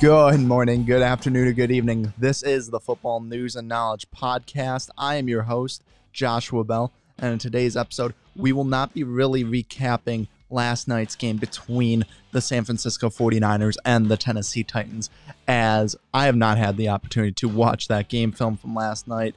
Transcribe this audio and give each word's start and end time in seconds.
Good 0.00 0.40
morning, 0.40 0.84
good 0.84 1.02
afternoon, 1.02 1.48
or 1.48 1.52
good 1.52 1.70
evening. 1.70 2.12
This 2.18 2.42
is 2.42 2.68
the 2.68 2.80
Football 2.80 3.20
News 3.20 3.54
and 3.56 3.68
Knowledge 3.68 4.06
Podcast. 4.10 4.90
I 4.98 5.14
am 5.14 5.28
your 5.28 5.42
host, 5.42 5.82
Joshua 6.12 6.64
Bell, 6.64 6.92
and 7.16 7.32
in 7.32 7.38
today's 7.38 7.76
episode, 7.76 8.12
we 8.34 8.52
will 8.52 8.64
not 8.64 8.92
be 8.92 9.04
really 9.04 9.44
recapping 9.44 10.26
last 10.50 10.88
night's 10.88 11.14
game 11.14 11.36
between 11.36 12.04
the 12.32 12.40
San 12.40 12.64
Francisco 12.64 13.08
49ers 13.08 13.76
and 13.84 14.08
the 14.08 14.16
Tennessee 14.16 14.64
Titans, 14.64 15.10
as 15.46 15.96
I 16.12 16.26
have 16.26 16.36
not 16.36 16.58
had 16.58 16.76
the 16.76 16.88
opportunity 16.88 17.32
to 17.32 17.48
watch 17.48 17.88
that 17.88 18.08
game 18.08 18.32
film 18.32 18.56
from 18.56 18.74
last 18.74 19.06
night 19.06 19.36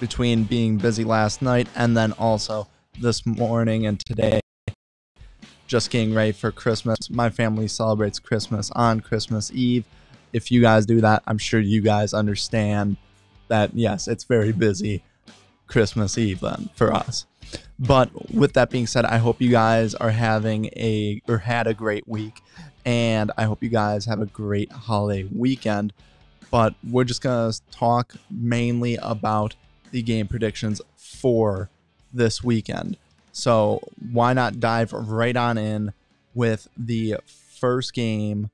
between 0.00 0.44
being 0.44 0.78
busy 0.78 1.04
last 1.04 1.42
night 1.42 1.68
and 1.76 1.96
then 1.96 2.12
also 2.12 2.66
this 3.00 3.24
morning 3.26 3.86
and 3.86 4.00
today 4.00 4.40
just 5.66 5.90
getting 5.90 6.14
ready 6.14 6.32
for 6.32 6.50
Christmas. 6.52 7.10
My 7.10 7.30
family 7.30 7.68
celebrates 7.68 8.18
Christmas 8.18 8.70
on 8.72 9.00
Christmas 9.00 9.50
Eve. 9.52 9.84
If 10.32 10.50
you 10.50 10.60
guys 10.60 10.86
do 10.86 11.00
that, 11.00 11.22
I'm 11.26 11.38
sure 11.38 11.60
you 11.60 11.80
guys 11.80 12.12
understand 12.12 12.96
that, 13.48 13.74
yes, 13.74 14.08
it's 14.08 14.24
very 14.24 14.52
busy 14.52 15.02
Christmas 15.66 16.18
Eve 16.18 16.40
then 16.40 16.70
for 16.74 16.92
us. 16.92 17.26
But 17.78 18.10
with 18.32 18.52
that 18.54 18.70
being 18.70 18.86
said, 18.86 19.04
I 19.04 19.18
hope 19.18 19.40
you 19.40 19.50
guys 19.50 19.94
are 19.94 20.10
having 20.10 20.66
a 20.76 21.20
or 21.28 21.38
had 21.38 21.66
a 21.66 21.74
great 21.74 22.06
week. 22.08 22.40
And 22.84 23.32
I 23.36 23.44
hope 23.44 23.62
you 23.62 23.68
guys 23.68 24.04
have 24.06 24.20
a 24.20 24.26
great 24.26 24.70
holiday 24.70 25.28
weekend. 25.32 25.92
But 26.50 26.74
we're 26.88 27.04
just 27.04 27.22
to 27.22 27.60
talk 27.70 28.14
mainly 28.30 28.96
about 28.96 29.56
the 29.90 30.02
game 30.02 30.28
predictions 30.28 30.80
for 30.96 31.70
this 32.12 32.44
weekend. 32.44 32.96
So 33.34 33.80
why 34.12 34.32
not 34.32 34.60
dive 34.60 34.92
right 34.92 35.36
on 35.36 35.58
in 35.58 35.92
with 36.34 36.68
the 36.76 37.16
first 37.26 37.92
game 37.92 38.50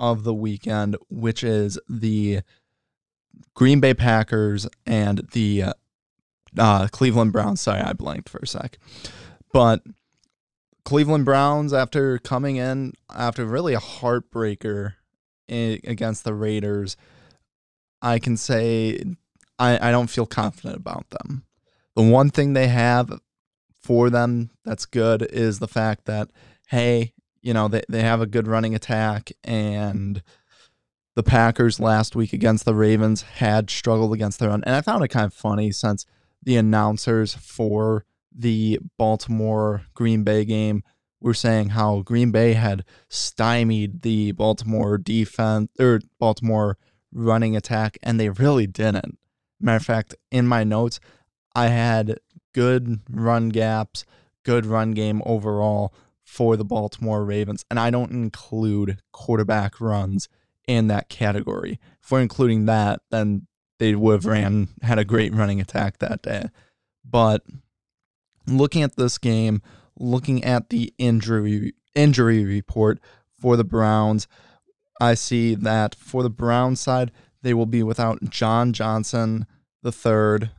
of 0.00 0.24
the 0.24 0.32
weekend, 0.32 0.96
which 1.10 1.44
is 1.44 1.78
the 1.88 2.40
Green 3.54 3.78
Bay 3.78 3.92
Packers 3.92 4.66
and 4.86 5.28
the 5.32 5.64
uh, 6.58 6.88
Cleveland 6.90 7.32
Browns. 7.32 7.60
Sorry, 7.60 7.82
I 7.82 7.92
blanked 7.92 8.30
for 8.30 8.38
a 8.38 8.46
sec. 8.46 8.78
But 9.52 9.82
Cleveland 10.84 11.26
Browns, 11.26 11.74
after 11.74 12.18
coming 12.18 12.56
in 12.56 12.94
after 13.14 13.44
really 13.44 13.74
a 13.74 13.80
heartbreaker 13.80 14.94
against 15.48 16.24
the 16.24 16.32
Raiders, 16.32 16.96
I 18.00 18.18
can 18.18 18.38
say 18.38 19.02
I, 19.58 19.88
I 19.88 19.90
don't 19.90 20.08
feel 20.08 20.26
confident 20.26 20.76
about 20.76 21.10
them. 21.10 21.44
The 21.94 22.02
one 22.02 22.30
thing 22.30 22.54
they 22.54 22.68
have 22.68 23.20
for 23.82 24.10
them 24.10 24.50
that's 24.64 24.86
good 24.86 25.22
is 25.22 25.58
the 25.58 25.68
fact 25.68 26.04
that 26.06 26.28
hey, 26.68 27.12
you 27.42 27.52
know, 27.52 27.68
they, 27.68 27.82
they 27.88 28.00
have 28.00 28.20
a 28.20 28.26
good 28.26 28.46
running 28.46 28.74
attack 28.74 29.30
and 29.44 30.22
the 31.14 31.22
Packers 31.22 31.78
last 31.78 32.16
week 32.16 32.32
against 32.32 32.64
the 32.64 32.74
Ravens 32.74 33.22
had 33.22 33.68
struggled 33.68 34.14
against 34.14 34.38
their 34.38 34.48
run. 34.48 34.64
And 34.64 34.74
I 34.74 34.80
found 34.80 35.04
it 35.04 35.08
kind 35.08 35.26
of 35.26 35.34
funny 35.34 35.70
since 35.70 36.06
the 36.42 36.56
announcers 36.56 37.34
for 37.34 38.06
the 38.34 38.78
Baltimore 38.96 39.82
Green 39.92 40.24
Bay 40.24 40.46
game 40.46 40.82
were 41.20 41.34
saying 41.34 41.70
how 41.70 42.00
Green 42.00 42.30
Bay 42.30 42.54
had 42.54 42.84
stymied 43.10 44.00
the 44.00 44.32
Baltimore 44.32 44.96
defense 44.96 45.70
or 45.78 46.00
Baltimore 46.18 46.78
running 47.12 47.54
attack, 47.54 47.98
and 48.02 48.18
they 48.18 48.30
really 48.30 48.66
didn't. 48.66 49.18
Matter 49.60 49.76
of 49.76 49.84
fact, 49.84 50.14
in 50.30 50.46
my 50.46 50.64
notes, 50.64 50.98
I 51.54 51.68
had 51.68 52.18
good 52.52 53.00
run 53.10 53.48
gaps, 53.48 54.04
good 54.44 54.66
run 54.66 54.92
game 54.92 55.22
overall 55.24 55.94
for 56.24 56.56
the 56.56 56.64
Baltimore 56.64 57.24
Ravens. 57.24 57.64
And 57.70 57.78
I 57.78 57.90
don't 57.90 58.10
include 58.10 59.00
quarterback 59.12 59.80
runs 59.80 60.28
in 60.66 60.86
that 60.88 61.08
category. 61.08 61.78
If 62.02 62.10
we're 62.10 62.20
including 62.20 62.66
that, 62.66 63.00
then 63.10 63.46
they 63.78 63.94
would 63.94 64.12
have 64.12 64.26
ran 64.26 64.68
had 64.82 64.98
a 64.98 65.04
great 65.04 65.34
running 65.34 65.60
attack 65.60 65.98
that 65.98 66.22
day. 66.22 66.46
But 67.04 67.42
looking 68.46 68.82
at 68.82 68.96
this 68.96 69.18
game, 69.18 69.60
looking 69.98 70.44
at 70.44 70.70
the 70.70 70.92
injury 70.98 71.74
injury 71.94 72.44
report 72.44 73.00
for 73.40 73.56
the 73.56 73.64
Browns, 73.64 74.28
I 75.00 75.14
see 75.14 75.54
that 75.56 75.94
for 75.94 76.22
the 76.22 76.30
Browns 76.30 76.80
side, 76.80 77.10
they 77.42 77.54
will 77.54 77.66
be 77.66 77.82
without 77.82 78.30
John 78.30 78.72
Johnson 78.72 79.46
the 79.82 79.92
third. 79.92 80.50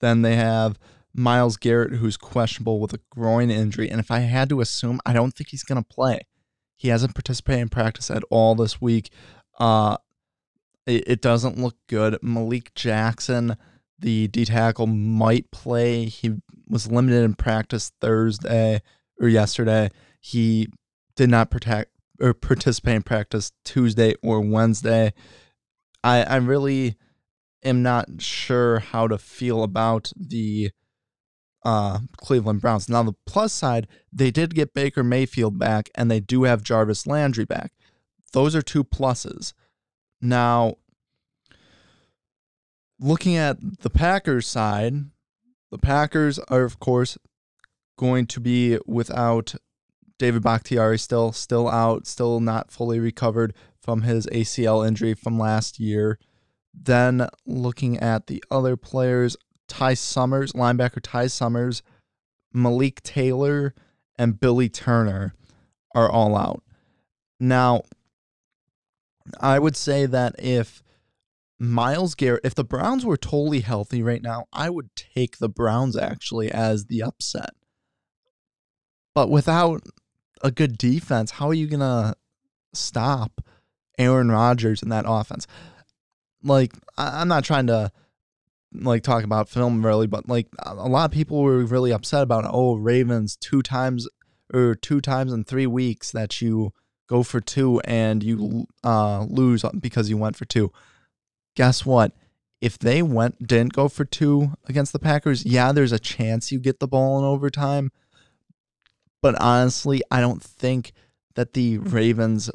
Then 0.00 0.22
they 0.22 0.36
have 0.36 0.78
Myles 1.14 1.56
Garrett, 1.56 1.94
who's 1.94 2.16
questionable 2.16 2.80
with 2.80 2.92
a 2.92 3.00
groin 3.10 3.50
injury. 3.50 3.90
And 3.90 4.00
if 4.00 4.10
I 4.10 4.20
had 4.20 4.48
to 4.48 4.60
assume, 4.60 5.00
I 5.04 5.12
don't 5.12 5.32
think 5.32 5.50
he's 5.50 5.64
going 5.64 5.82
to 5.82 5.88
play. 5.88 6.20
He 6.76 6.88
hasn't 6.88 7.14
participated 7.14 7.62
in 7.62 7.68
practice 7.68 8.10
at 8.10 8.24
all 8.30 8.54
this 8.54 8.80
week. 8.80 9.10
Uh, 9.58 9.98
it, 10.86 11.04
it 11.06 11.22
doesn't 11.22 11.58
look 11.58 11.76
good. 11.86 12.18
Malik 12.22 12.74
Jackson, 12.74 13.56
the 13.98 14.28
D 14.28 14.44
tackle, 14.44 14.86
might 14.86 15.50
play. 15.50 16.06
He 16.06 16.36
was 16.68 16.90
limited 16.90 17.22
in 17.24 17.34
practice 17.34 17.92
Thursday 18.00 18.82
or 19.20 19.28
yesterday. 19.28 19.90
He 20.20 20.68
did 21.14 21.30
not 21.30 21.50
protect 21.50 21.90
or 22.20 22.34
participate 22.34 22.96
in 22.96 23.02
practice 23.02 23.52
Tuesday 23.64 24.14
or 24.22 24.40
Wednesday. 24.40 25.12
I 26.02 26.22
I 26.22 26.36
really 26.36 26.96
am 27.64 27.82
not 27.82 28.20
sure 28.20 28.80
how 28.80 29.06
to 29.06 29.18
feel 29.18 29.62
about 29.62 30.12
the 30.16 30.70
uh, 31.64 32.00
Cleveland 32.16 32.60
Browns. 32.60 32.88
Now, 32.88 33.02
the 33.02 33.14
plus 33.26 33.52
side, 33.52 33.86
they 34.12 34.30
did 34.30 34.54
get 34.54 34.74
Baker 34.74 35.02
Mayfield 35.02 35.58
back 35.58 35.90
and 35.94 36.10
they 36.10 36.20
do 36.20 36.44
have 36.44 36.62
Jarvis 36.62 37.06
Landry 37.06 37.44
back. 37.44 37.72
Those 38.32 38.56
are 38.56 38.62
two 38.62 38.84
pluses. 38.84 39.52
Now, 40.20 40.76
looking 42.98 43.36
at 43.36 43.80
the 43.80 43.90
Packers 43.90 44.46
side, 44.46 44.94
the 45.70 45.78
Packers 45.78 46.38
are, 46.38 46.64
of 46.64 46.78
course, 46.78 47.18
going 47.96 48.26
to 48.26 48.40
be 48.40 48.78
without 48.86 49.54
David 50.18 50.42
Bakhtiari 50.42 50.98
still, 50.98 51.32
still 51.32 51.68
out, 51.68 52.06
still 52.06 52.40
not 52.40 52.70
fully 52.70 53.00
recovered 53.00 53.54
from 53.80 54.02
his 54.02 54.26
ACL 54.28 54.86
injury 54.86 55.14
from 55.14 55.38
last 55.38 55.80
year. 55.80 56.18
Then 56.72 57.28
looking 57.44 57.98
at 57.98 58.28
the 58.28 58.42
other 58.50 58.76
players, 58.76 59.36
Ty 59.68 59.94
Summers, 59.94 60.52
linebacker 60.52 61.00
Ty 61.02 61.28
Summers, 61.28 61.82
Malik 62.52 63.02
Taylor, 63.02 63.74
and 64.16 64.38
Billy 64.38 64.68
Turner 64.68 65.34
are 65.94 66.10
all 66.10 66.36
out. 66.36 66.62
Now, 67.40 67.82
I 69.40 69.58
would 69.58 69.76
say 69.76 70.06
that 70.06 70.34
if 70.38 70.82
Myles 71.58 72.14
Garrett, 72.14 72.44
if 72.44 72.54
the 72.54 72.64
Browns 72.64 73.04
were 73.04 73.16
totally 73.16 73.60
healthy 73.60 74.02
right 74.02 74.22
now, 74.22 74.46
I 74.52 74.68
would 74.68 74.94
take 74.96 75.38
the 75.38 75.48
Browns 75.48 75.96
actually 75.96 76.50
as 76.50 76.86
the 76.86 77.02
upset. 77.02 77.50
But 79.14 79.30
without 79.30 79.82
a 80.42 80.50
good 80.50 80.76
defense, 80.76 81.32
how 81.32 81.48
are 81.48 81.54
you 81.54 81.66
going 81.66 81.80
to 81.80 82.14
stop 82.72 83.42
Aaron 83.98 84.30
Rodgers 84.30 84.82
in 84.82 84.88
that 84.88 85.04
offense? 85.06 85.46
Like, 86.42 86.72
I'm 86.98 87.28
not 87.28 87.44
trying 87.44 87.68
to 87.68 87.92
like 88.74 89.02
talk 89.02 89.24
about 89.24 89.48
film 89.48 89.84
really, 89.84 90.06
but 90.06 90.28
like 90.28 90.48
a 90.64 90.74
lot 90.74 91.04
of 91.04 91.10
people 91.10 91.42
were 91.42 91.64
really 91.64 91.92
upset 91.92 92.22
about 92.22 92.44
oh 92.48 92.76
Ravens 92.76 93.36
two 93.36 93.62
times 93.62 94.08
or 94.52 94.74
two 94.74 95.00
times 95.00 95.32
in 95.32 95.44
three 95.44 95.66
weeks 95.66 96.10
that 96.12 96.40
you 96.40 96.72
go 97.08 97.22
for 97.22 97.40
two 97.40 97.80
and 97.80 98.22
you 98.22 98.66
uh, 98.84 99.24
lose 99.28 99.64
because 99.78 100.08
you 100.08 100.16
went 100.16 100.36
for 100.36 100.44
two. 100.44 100.72
Guess 101.54 101.84
what? 101.84 102.12
If 102.60 102.78
they 102.78 103.02
went 103.02 103.46
didn't 103.46 103.72
go 103.72 103.88
for 103.88 104.04
two 104.04 104.52
against 104.66 104.92
the 104.92 104.98
Packers, 104.98 105.44
yeah, 105.44 105.72
there's 105.72 105.92
a 105.92 105.98
chance 105.98 106.52
you 106.52 106.60
get 106.60 106.80
the 106.80 106.88
ball 106.88 107.18
in 107.18 107.24
overtime. 107.24 107.90
But 109.20 109.40
honestly, 109.40 110.02
I 110.10 110.20
don't 110.20 110.42
think 110.42 110.92
that 111.34 111.54
the 111.54 111.78
Ravens 111.78 112.50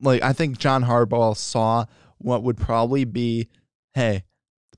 like 0.00 0.22
I 0.22 0.32
think 0.32 0.58
John 0.58 0.84
Harbaugh 0.84 1.36
saw 1.36 1.86
what 2.18 2.42
would 2.42 2.56
probably 2.56 3.04
be, 3.04 3.48
hey, 3.94 4.24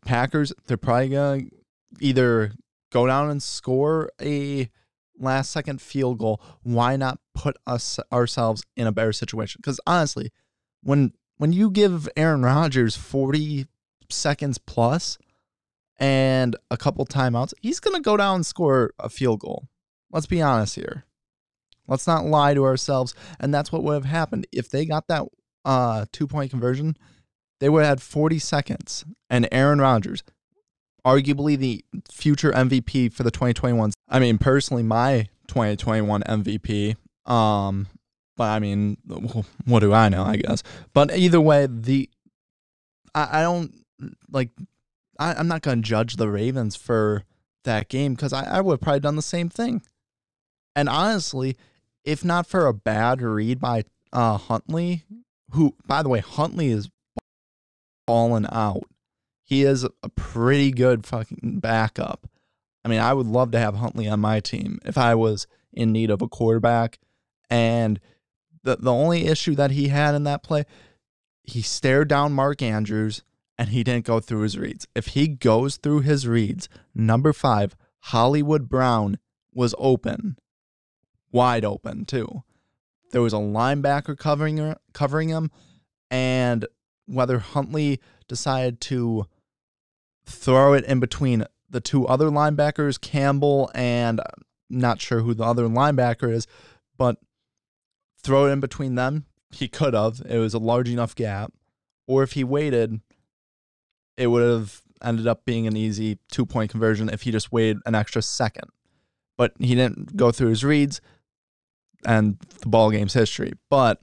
Packers, 0.04 0.52
they're 0.66 0.76
probably 0.76 1.10
going 1.10 1.50
to 1.50 1.56
either 2.00 2.52
go 2.90 3.06
down 3.06 3.30
and 3.30 3.42
score 3.42 4.10
a 4.20 4.70
last 5.18 5.50
second 5.50 5.80
field 5.80 6.18
goal. 6.18 6.40
Why 6.62 6.96
not 6.96 7.18
put 7.34 7.56
us 7.66 7.98
ourselves 8.12 8.62
in 8.76 8.86
a 8.86 8.92
better 8.92 9.12
situation? 9.12 9.60
Because 9.62 9.80
honestly, 9.86 10.30
when 10.82 11.12
when 11.36 11.52
you 11.52 11.70
give 11.70 12.08
Aaron 12.16 12.42
Rodgers 12.42 12.96
40 12.96 13.66
seconds 14.10 14.58
plus 14.58 15.16
and 15.98 16.56
a 16.70 16.76
couple 16.76 17.06
timeouts, 17.06 17.54
he's 17.60 17.80
going 17.80 17.96
to 17.96 18.02
go 18.02 18.16
down 18.16 18.36
and 18.36 18.46
score 18.46 18.92
a 18.98 19.08
field 19.08 19.40
goal. 19.40 19.68
Let's 20.10 20.26
be 20.26 20.42
honest 20.42 20.74
here. 20.74 21.04
Let's 21.86 22.06
not 22.06 22.24
lie 22.24 22.54
to 22.54 22.64
ourselves. 22.64 23.14
And 23.38 23.54
that's 23.54 23.72
what 23.72 23.82
would 23.82 23.94
have 23.94 24.04
happened 24.04 24.46
if 24.52 24.68
they 24.68 24.84
got 24.84 25.08
that 25.08 25.26
uh, 25.64 26.06
two 26.12 26.26
point 26.26 26.50
conversion 26.50 26.96
they 27.60 27.68
would 27.68 27.80
have 27.80 27.88
had 27.88 28.02
40 28.02 28.38
seconds. 28.38 29.04
And 29.28 29.48
Aaron 29.52 29.80
Rodgers, 29.80 30.22
arguably 31.06 31.56
the 31.56 31.84
future 32.10 32.50
MVP 32.50 33.12
for 33.12 33.22
the 33.22 33.30
2021. 33.30 33.92
I 34.08 34.18
mean, 34.18 34.38
personally, 34.38 34.82
my 34.82 35.28
2021 35.48 36.22
MVP. 36.22 36.96
Um, 37.30 37.86
But 38.36 38.48
I 38.48 38.58
mean, 38.58 38.96
what 39.64 39.80
do 39.80 39.92
I 39.92 40.08
know? 40.08 40.24
I 40.24 40.36
guess. 40.36 40.62
But 40.92 41.16
either 41.16 41.40
way, 41.40 41.66
the 41.70 42.08
I, 43.14 43.40
I 43.40 43.42
don't 43.42 43.74
like. 44.30 44.50
I, 45.18 45.34
I'm 45.34 45.48
not 45.48 45.62
to 45.62 45.76
judge 45.76 46.16
the 46.16 46.28
Ravens 46.28 46.76
for 46.76 47.24
that 47.64 47.88
game 47.88 48.14
because 48.14 48.32
I, 48.32 48.44
I 48.44 48.60
would 48.60 48.74
have 48.74 48.80
probably 48.80 49.00
done 49.00 49.16
the 49.16 49.22
same 49.22 49.50
thing. 49.50 49.82
And 50.74 50.88
honestly, 50.88 51.56
if 52.04 52.24
not 52.24 52.46
for 52.46 52.66
a 52.66 52.72
bad 52.72 53.20
read 53.20 53.60
by 53.60 53.84
uh, 54.12 54.38
Huntley, 54.38 55.04
who, 55.50 55.74
by 55.86 56.02
the 56.02 56.08
way, 56.08 56.20
Huntley 56.20 56.68
is 56.68 56.88
fallen 58.10 58.44
out. 58.50 58.90
He 59.44 59.62
is 59.62 59.84
a 59.84 60.08
pretty 60.16 60.72
good 60.72 61.06
fucking 61.06 61.60
backup. 61.60 62.28
I 62.84 62.88
mean, 62.88 62.98
I 62.98 63.14
would 63.14 63.28
love 63.28 63.52
to 63.52 63.58
have 63.60 63.76
Huntley 63.76 64.08
on 64.08 64.18
my 64.18 64.40
team 64.40 64.80
if 64.84 64.98
I 64.98 65.14
was 65.14 65.46
in 65.72 65.92
need 65.92 66.10
of 66.10 66.20
a 66.20 66.26
quarterback. 66.26 66.98
And 67.48 68.00
the 68.64 68.78
the 68.80 68.92
only 68.92 69.28
issue 69.28 69.54
that 69.54 69.70
he 69.70 69.88
had 69.88 70.16
in 70.16 70.24
that 70.24 70.42
play, 70.42 70.64
he 71.44 71.62
stared 71.62 72.08
down 72.08 72.32
Mark 72.32 72.62
Andrews 72.62 73.22
and 73.56 73.68
he 73.68 73.84
didn't 73.84 74.06
go 74.06 74.18
through 74.18 74.40
his 74.40 74.58
reads. 74.58 74.88
If 74.96 75.08
he 75.08 75.28
goes 75.28 75.76
through 75.76 76.00
his 76.00 76.26
reads, 76.26 76.68
number 76.92 77.32
five, 77.32 77.76
Hollywood 78.00 78.68
Brown 78.68 79.20
was 79.54 79.72
open, 79.78 80.36
wide 81.30 81.64
open 81.64 82.06
too. 82.06 82.42
There 83.12 83.22
was 83.22 83.34
a 83.34 83.36
linebacker 83.36 84.18
covering 84.18 84.74
covering 84.92 85.28
him, 85.28 85.52
and 86.10 86.66
whether 87.10 87.38
Huntley 87.38 88.00
decided 88.28 88.80
to 88.82 89.26
throw 90.24 90.72
it 90.74 90.84
in 90.84 91.00
between 91.00 91.44
the 91.68 91.80
two 91.80 92.06
other 92.06 92.30
linebackers, 92.30 93.00
Campbell 93.00 93.70
and 93.74 94.20
not 94.68 95.00
sure 95.00 95.20
who 95.20 95.34
the 95.34 95.44
other 95.44 95.64
linebacker 95.64 96.32
is, 96.32 96.46
but 96.96 97.16
throw 98.22 98.46
it 98.46 98.50
in 98.50 98.60
between 98.60 98.94
them, 98.94 99.26
he 99.50 99.68
could 99.68 99.94
have. 99.94 100.22
It 100.28 100.38
was 100.38 100.54
a 100.54 100.58
large 100.58 100.88
enough 100.88 101.14
gap. 101.14 101.52
Or 102.06 102.22
if 102.22 102.32
he 102.32 102.44
waited, 102.44 103.00
it 104.16 104.28
would 104.28 104.42
have 104.42 104.82
ended 105.02 105.26
up 105.26 105.44
being 105.44 105.66
an 105.66 105.76
easy 105.76 106.18
two 106.30 106.44
point 106.44 106.70
conversion 106.70 107.08
if 107.08 107.22
he 107.22 107.30
just 107.30 107.52
waited 107.52 107.78
an 107.86 107.94
extra 107.94 108.22
second. 108.22 108.68
But 109.36 109.52
he 109.58 109.74
didn't 109.74 110.16
go 110.16 110.30
through 110.30 110.50
his 110.50 110.64
reads 110.64 111.00
and 112.04 112.38
the 112.60 112.68
ball 112.68 112.90
game's 112.90 113.14
history. 113.14 113.52
But 113.68 114.00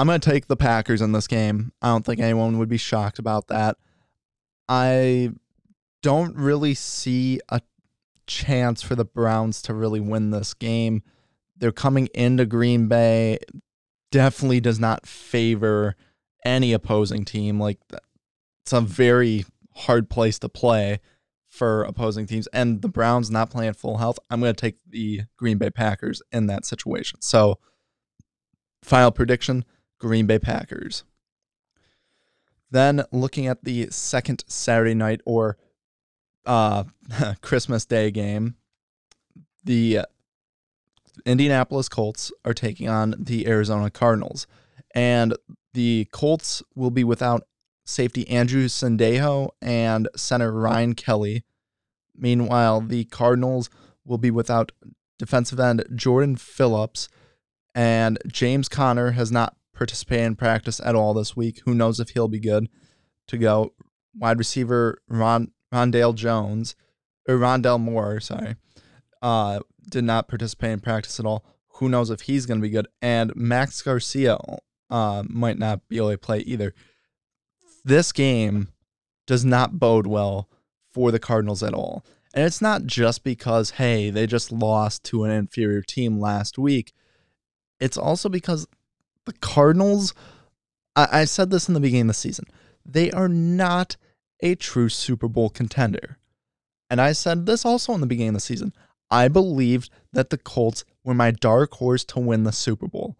I'm 0.00 0.06
going 0.06 0.18
to 0.18 0.30
take 0.30 0.46
the 0.46 0.56
Packers 0.56 1.02
in 1.02 1.12
this 1.12 1.26
game. 1.26 1.72
I 1.82 1.88
don't 1.88 2.06
think 2.06 2.20
anyone 2.20 2.56
would 2.56 2.70
be 2.70 2.78
shocked 2.78 3.18
about 3.18 3.48
that. 3.48 3.76
I 4.66 5.32
don't 6.02 6.34
really 6.36 6.72
see 6.72 7.38
a 7.50 7.60
chance 8.26 8.80
for 8.80 8.94
the 8.94 9.04
Browns 9.04 9.60
to 9.60 9.74
really 9.74 10.00
win 10.00 10.30
this 10.30 10.54
game. 10.54 11.02
They're 11.54 11.70
coming 11.70 12.08
into 12.14 12.46
Green 12.46 12.88
Bay. 12.88 13.40
Definitely 14.10 14.60
does 14.60 14.80
not 14.80 15.06
favor 15.06 15.96
any 16.46 16.72
opposing 16.72 17.26
team. 17.26 17.60
Like 17.60 17.78
it's 18.62 18.72
a 18.72 18.80
very 18.80 19.44
hard 19.74 20.08
place 20.08 20.38
to 20.38 20.48
play 20.48 21.00
for 21.46 21.82
opposing 21.82 22.26
teams. 22.26 22.46
And 22.54 22.80
the 22.80 22.88
Browns 22.88 23.30
not 23.30 23.50
playing 23.50 23.74
full 23.74 23.98
health. 23.98 24.18
I'm 24.30 24.40
going 24.40 24.54
to 24.54 24.58
take 24.58 24.78
the 24.88 25.24
Green 25.36 25.58
Bay 25.58 25.68
Packers 25.68 26.22
in 26.32 26.46
that 26.46 26.64
situation. 26.64 27.20
So, 27.20 27.58
final 28.82 29.10
prediction 29.10 29.66
Green 30.00 30.26
Bay 30.26 30.38
Packers. 30.38 31.04
Then 32.70 33.04
looking 33.12 33.46
at 33.46 33.64
the 33.64 33.88
second 33.90 34.44
Saturday 34.46 34.94
night 34.94 35.20
or 35.24 35.56
uh, 36.46 36.84
Christmas 37.40 37.84
Day 37.84 38.10
game, 38.10 38.56
the 39.64 40.00
Indianapolis 41.26 41.88
Colts 41.88 42.32
are 42.44 42.54
taking 42.54 42.88
on 42.88 43.14
the 43.18 43.46
Arizona 43.46 43.90
Cardinals. 43.90 44.46
And 44.94 45.36
the 45.74 46.08
Colts 46.12 46.62
will 46.74 46.90
be 46.90 47.04
without 47.04 47.44
safety 47.84 48.28
Andrew 48.28 48.66
Sendejo 48.66 49.50
and 49.60 50.08
center 50.16 50.52
Ryan 50.52 50.94
Kelly. 50.94 51.44
Meanwhile, 52.16 52.82
the 52.82 53.04
Cardinals 53.04 53.70
will 54.04 54.18
be 54.18 54.30
without 54.30 54.72
defensive 55.18 55.60
end 55.60 55.84
Jordan 55.94 56.36
Phillips, 56.36 57.08
and 57.74 58.18
James 58.26 58.68
Conner 58.68 59.12
has 59.12 59.30
not 59.30 59.56
participated 59.80 60.26
in 60.26 60.36
practice 60.36 60.78
at 60.84 60.94
all 60.94 61.14
this 61.14 61.34
week. 61.34 61.62
Who 61.64 61.74
knows 61.74 62.00
if 62.00 62.10
he'll 62.10 62.28
be 62.28 62.38
good 62.38 62.68
to 63.28 63.38
go? 63.38 63.72
Wide 64.14 64.36
receiver 64.36 65.00
Ron 65.08 65.52
Rondale 65.72 66.14
Jones 66.14 66.76
or 67.26 67.36
Rondale 67.36 67.80
Moore, 67.80 68.20
sorry, 68.20 68.56
uh, 69.22 69.60
did 69.88 70.04
not 70.04 70.28
participate 70.28 70.72
in 70.72 70.80
practice 70.80 71.18
at 71.18 71.24
all. 71.24 71.46
Who 71.76 71.88
knows 71.88 72.10
if 72.10 72.20
he's 72.22 72.44
going 72.44 72.60
to 72.60 72.62
be 72.62 72.68
good? 72.68 72.88
And 73.00 73.34
Max 73.34 73.80
Garcia 73.80 74.36
uh, 74.90 75.22
might 75.26 75.58
not 75.58 75.88
be 75.88 75.96
able 75.96 76.10
to 76.10 76.18
play 76.18 76.40
either. 76.40 76.74
This 77.82 78.12
game 78.12 78.68
does 79.26 79.46
not 79.46 79.78
bode 79.78 80.06
well 80.06 80.50
for 80.92 81.10
the 81.10 81.18
Cardinals 81.18 81.62
at 81.62 81.72
all. 81.72 82.04
And 82.34 82.44
it's 82.44 82.60
not 82.60 82.84
just 82.84 83.24
because, 83.24 83.70
hey, 83.70 84.10
they 84.10 84.26
just 84.26 84.52
lost 84.52 85.04
to 85.04 85.24
an 85.24 85.30
inferior 85.30 85.80
team 85.80 86.20
last 86.20 86.58
week. 86.58 86.92
It's 87.80 87.96
also 87.96 88.28
because 88.28 88.66
the 89.26 89.32
Cardinals, 89.34 90.14
I, 90.96 91.20
I 91.20 91.24
said 91.24 91.50
this 91.50 91.68
in 91.68 91.74
the 91.74 91.80
beginning 91.80 92.02
of 92.02 92.08
the 92.08 92.14
season, 92.14 92.46
they 92.84 93.10
are 93.10 93.28
not 93.28 93.96
a 94.40 94.54
true 94.54 94.88
Super 94.88 95.28
Bowl 95.28 95.50
contender. 95.50 96.18
And 96.88 97.00
I 97.00 97.12
said 97.12 97.46
this 97.46 97.64
also 97.64 97.92
in 97.94 98.00
the 98.00 98.06
beginning 98.06 98.30
of 98.30 98.34
the 98.34 98.40
season. 98.40 98.72
I 99.10 99.28
believed 99.28 99.90
that 100.12 100.30
the 100.30 100.38
Colts 100.38 100.84
were 101.04 101.14
my 101.14 101.30
dark 101.30 101.74
horse 101.74 102.04
to 102.06 102.20
win 102.20 102.44
the 102.44 102.52
Super 102.52 102.86
Bowl. 102.86 103.16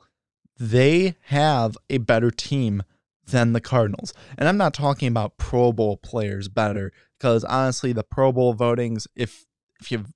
They 0.58 1.16
have 1.22 1.76
a 1.88 1.98
better 1.98 2.30
team 2.30 2.82
than 3.26 3.52
the 3.52 3.60
Cardinals. 3.60 4.12
And 4.36 4.48
I'm 4.48 4.56
not 4.56 4.74
talking 4.74 5.08
about 5.08 5.36
Pro 5.36 5.72
Bowl 5.72 5.96
players 5.96 6.48
better 6.48 6.92
because 7.18 7.44
honestly 7.44 7.92
the 7.92 8.02
Pro 8.02 8.32
Bowl 8.32 8.54
votings 8.54 9.06
if 9.14 9.46
if 9.80 9.90
you 9.90 10.06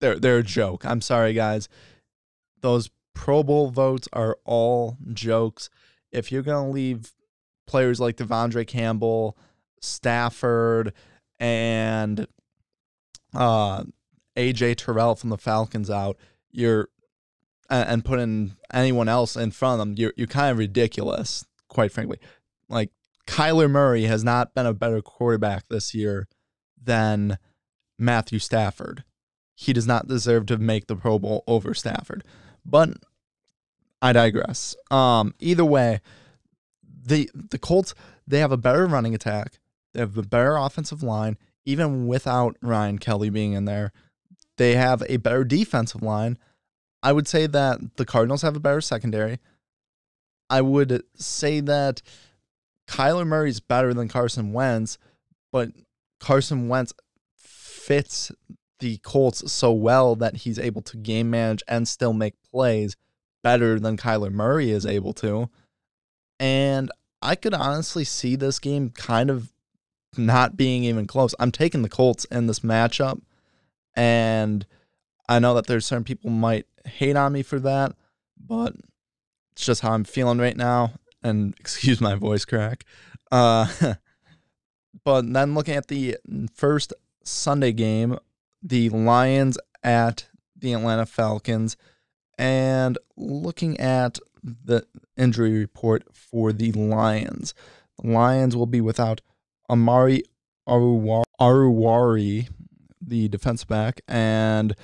they're 0.00 0.18
they're 0.18 0.38
a 0.38 0.42
joke. 0.42 0.84
I'm 0.84 1.00
sorry 1.00 1.32
guys. 1.32 1.68
Those 2.60 2.90
Pro 3.14 3.42
Bowl 3.42 3.70
votes 3.70 4.08
are 4.12 4.38
all 4.44 4.96
jokes. 5.12 5.70
If 6.12 6.32
you're 6.32 6.42
going 6.42 6.66
to 6.66 6.72
leave 6.72 7.12
players 7.66 8.00
like 8.00 8.16
De'Vondre 8.16 8.66
Campbell, 8.66 9.36
Stafford 9.80 10.92
and 11.38 12.26
uh 13.34 13.84
AJ 14.36 14.76
Terrell 14.76 15.14
from 15.14 15.30
the 15.30 15.38
Falcons 15.38 15.90
out, 15.90 16.16
you're 16.50 16.88
and 17.70 18.04
put 18.04 18.18
in 18.18 18.56
anyone 18.72 19.08
else 19.08 19.36
in 19.36 19.50
front 19.50 19.74
of 19.74 19.86
them, 19.86 19.94
you're 19.96 20.14
you're 20.16 20.26
kind 20.26 20.50
of 20.50 20.58
ridiculous, 20.58 21.44
quite 21.68 21.92
frankly. 21.92 22.18
Like 22.68 22.90
Kyler 23.26 23.70
Murray 23.70 24.04
has 24.04 24.24
not 24.24 24.54
been 24.54 24.66
a 24.66 24.72
better 24.72 25.02
quarterback 25.02 25.68
this 25.68 25.94
year 25.94 26.28
than 26.82 27.38
Matthew 27.98 28.38
Stafford. 28.38 29.04
He 29.54 29.72
does 29.72 29.86
not 29.86 30.08
deserve 30.08 30.46
to 30.46 30.56
make 30.56 30.86
the 30.86 30.96
Pro 30.96 31.18
Bowl 31.18 31.44
over 31.46 31.74
Stafford. 31.74 32.24
But 32.68 32.90
I 34.02 34.12
digress. 34.12 34.76
Um, 34.90 35.34
either 35.40 35.64
way, 35.64 36.00
the 37.04 37.30
the 37.34 37.58
Colts 37.58 37.94
they 38.26 38.40
have 38.40 38.52
a 38.52 38.58
better 38.58 38.86
running 38.86 39.14
attack. 39.14 39.58
They 39.94 40.00
have 40.00 40.16
a 40.18 40.22
better 40.22 40.56
offensive 40.56 41.02
line, 41.02 41.38
even 41.64 42.06
without 42.06 42.56
Ryan 42.60 42.98
Kelly 42.98 43.30
being 43.30 43.54
in 43.54 43.64
there. 43.64 43.92
They 44.58 44.74
have 44.74 45.02
a 45.08 45.16
better 45.16 45.44
defensive 45.44 46.02
line. 46.02 46.36
I 47.02 47.12
would 47.12 47.26
say 47.26 47.46
that 47.46 47.96
the 47.96 48.04
Cardinals 48.04 48.42
have 48.42 48.56
a 48.56 48.60
better 48.60 48.80
secondary. 48.80 49.38
I 50.50 50.60
would 50.60 51.04
say 51.14 51.60
that 51.60 52.02
Kyler 52.88 53.26
Murray's 53.26 53.60
better 53.60 53.94
than 53.94 54.08
Carson 54.08 54.52
Wentz, 54.52 54.98
but 55.52 55.70
Carson 56.20 56.68
Wentz 56.68 56.92
fits 57.36 58.32
the 58.80 58.98
Colts 58.98 59.50
so 59.52 59.72
well 59.72 60.14
that 60.16 60.38
he's 60.38 60.58
able 60.58 60.82
to 60.82 60.96
game 60.96 61.30
manage 61.30 61.62
and 61.68 61.86
still 61.88 62.12
make 62.12 62.34
plays 62.50 62.96
better 63.42 63.78
than 63.78 63.96
Kyler 63.96 64.30
Murray 64.30 64.70
is 64.70 64.86
able 64.86 65.12
to. 65.14 65.48
And 66.40 66.90
I 67.20 67.34
could 67.34 67.54
honestly 67.54 68.04
see 68.04 68.36
this 68.36 68.58
game 68.58 68.90
kind 68.90 69.30
of 69.30 69.52
not 70.16 70.56
being 70.56 70.84
even 70.84 71.06
close. 71.06 71.34
I'm 71.38 71.52
taking 71.52 71.82
the 71.82 71.88
Colts 71.88 72.24
in 72.26 72.46
this 72.46 72.60
matchup. 72.60 73.20
And 73.94 74.66
I 75.28 75.38
know 75.38 75.54
that 75.54 75.66
there's 75.66 75.86
certain 75.86 76.04
people 76.04 76.30
might 76.30 76.66
hate 76.84 77.16
on 77.16 77.32
me 77.32 77.42
for 77.42 77.58
that, 77.60 77.94
but 78.38 78.74
it's 79.52 79.66
just 79.66 79.82
how 79.82 79.92
I'm 79.92 80.04
feeling 80.04 80.38
right 80.38 80.56
now 80.56 80.92
and 81.22 81.54
excuse 81.60 82.00
my 82.00 82.14
voice 82.14 82.44
crack. 82.44 82.84
Uh, 83.30 83.66
but 85.04 85.32
then 85.32 85.54
looking 85.54 85.74
at 85.74 85.88
the 85.88 86.16
first 86.54 86.92
Sunday 87.24 87.72
game, 87.72 88.18
the 88.62 88.88
Lions 88.90 89.58
at 89.82 90.26
the 90.56 90.72
Atlanta 90.72 91.06
Falcons, 91.06 91.76
and 92.36 92.98
looking 93.16 93.78
at 93.80 94.18
the 94.42 94.86
injury 95.16 95.58
report 95.58 96.04
for 96.12 96.52
the 96.52 96.72
Lions, 96.72 97.54
the 98.00 98.10
Lions 98.10 98.56
will 98.56 98.66
be 98.66 98.80
without 98.80 99.20
Amani 99.70 100.22
Oruwariye, 100.68 102.48
the 103.00 103.28
defense 103.28 103.64
back, 103.64 104.00
and 104.06 104.74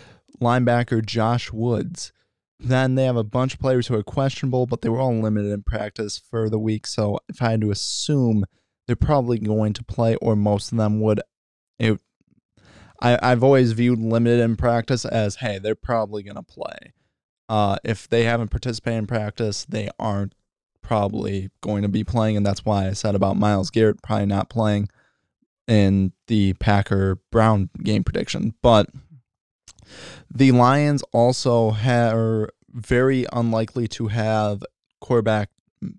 linebacker 0.41 1.05
Josh 1.05 1.53
Woods. 1.53 2.13
then 2.59 2.95
they 2.95 3.05
have 3.05 3.17
a 3.17 3.25
bunch 3.25 3.55
of 3.55 3.61
players 3.61 3.87
who 3.87 3.95
are 3.95 4.03
questionable, 4.03 4.67
but 4.67 4.81
they 4.81 4.89
were 4.89 5.01
all 5.01 5.15
limited 5.21 5.53
in 5.53 5.63
practice 5.63 6.19
for 6.19 6.49
the 6.49 6.59
week. 6.59 6.87
So 6.87 7.19
if 7.29 7.43
I 7.43 7.53
had 7.53 7.61
to 7.61 7.71
assume, 7.71 8.45
they're 8.87 8.97
probably 8.97 9.39
going 9.39 9.73
to 9.75 9.85
play, 9.85 10.17
or 10.17 10.37
most 10.37 10.73
of 10.73 10.79
them 10.79 11.01
would. 11.01 11.21
It, 11.79 12.01
I, 13.01 13.19
I've 13.23 13.43
always 13.43 13.73
viewed 13.73 13.99
limited 13.99 14.41
in 14.41 14.57
practice 14.57 15.05
as, 15.05 15.37
hey, 15.37 15.59
they're 15.59 15.75
probably 15.75 16.23
going 16.23 16.37
to 16.37 16.43
play. 16.43 16.93
Uh, 17.49 17.77
if 17.85 18.09
they 18.09 18.25
haven't 18.25 18.51
participated 18.51 18.99
in 18.99 19.07
practice, 19.07 19.65
they 19.65 19.91
aren't 19.99 20.35
probably 20.81 21.51
going 21.61 21.83
to 21.83 21.89
be 21.89 22.05
playing, 22.05 22.37
and 22.37 22.47
that's 22.47 22.65
why 22.65 22.87
I 22.87 22.93
said 22.93 23.15
about 23.15 23.37
Myles 23.37 23.71
Garrett 23.71 24.03
probably 24.03 24.27
not 24.27 24.49
playing 24.49 24.89
in 25.67 26.13
the 26.27 26.53
Packer 26.55 27.19
Brown 27.31 27.71
game 27.83 28.05
prediction. 28.05 28.55
But 28.63 28.89
the 30.33 30.53
Lions 30.53 31.03
also 31.13 31.75
are 31.87 32.49
very 32.71 33.27
unlikely 33.33 33.89
to 33.89 34.09
have 34.09 34.63
quarterback 35.01 35.51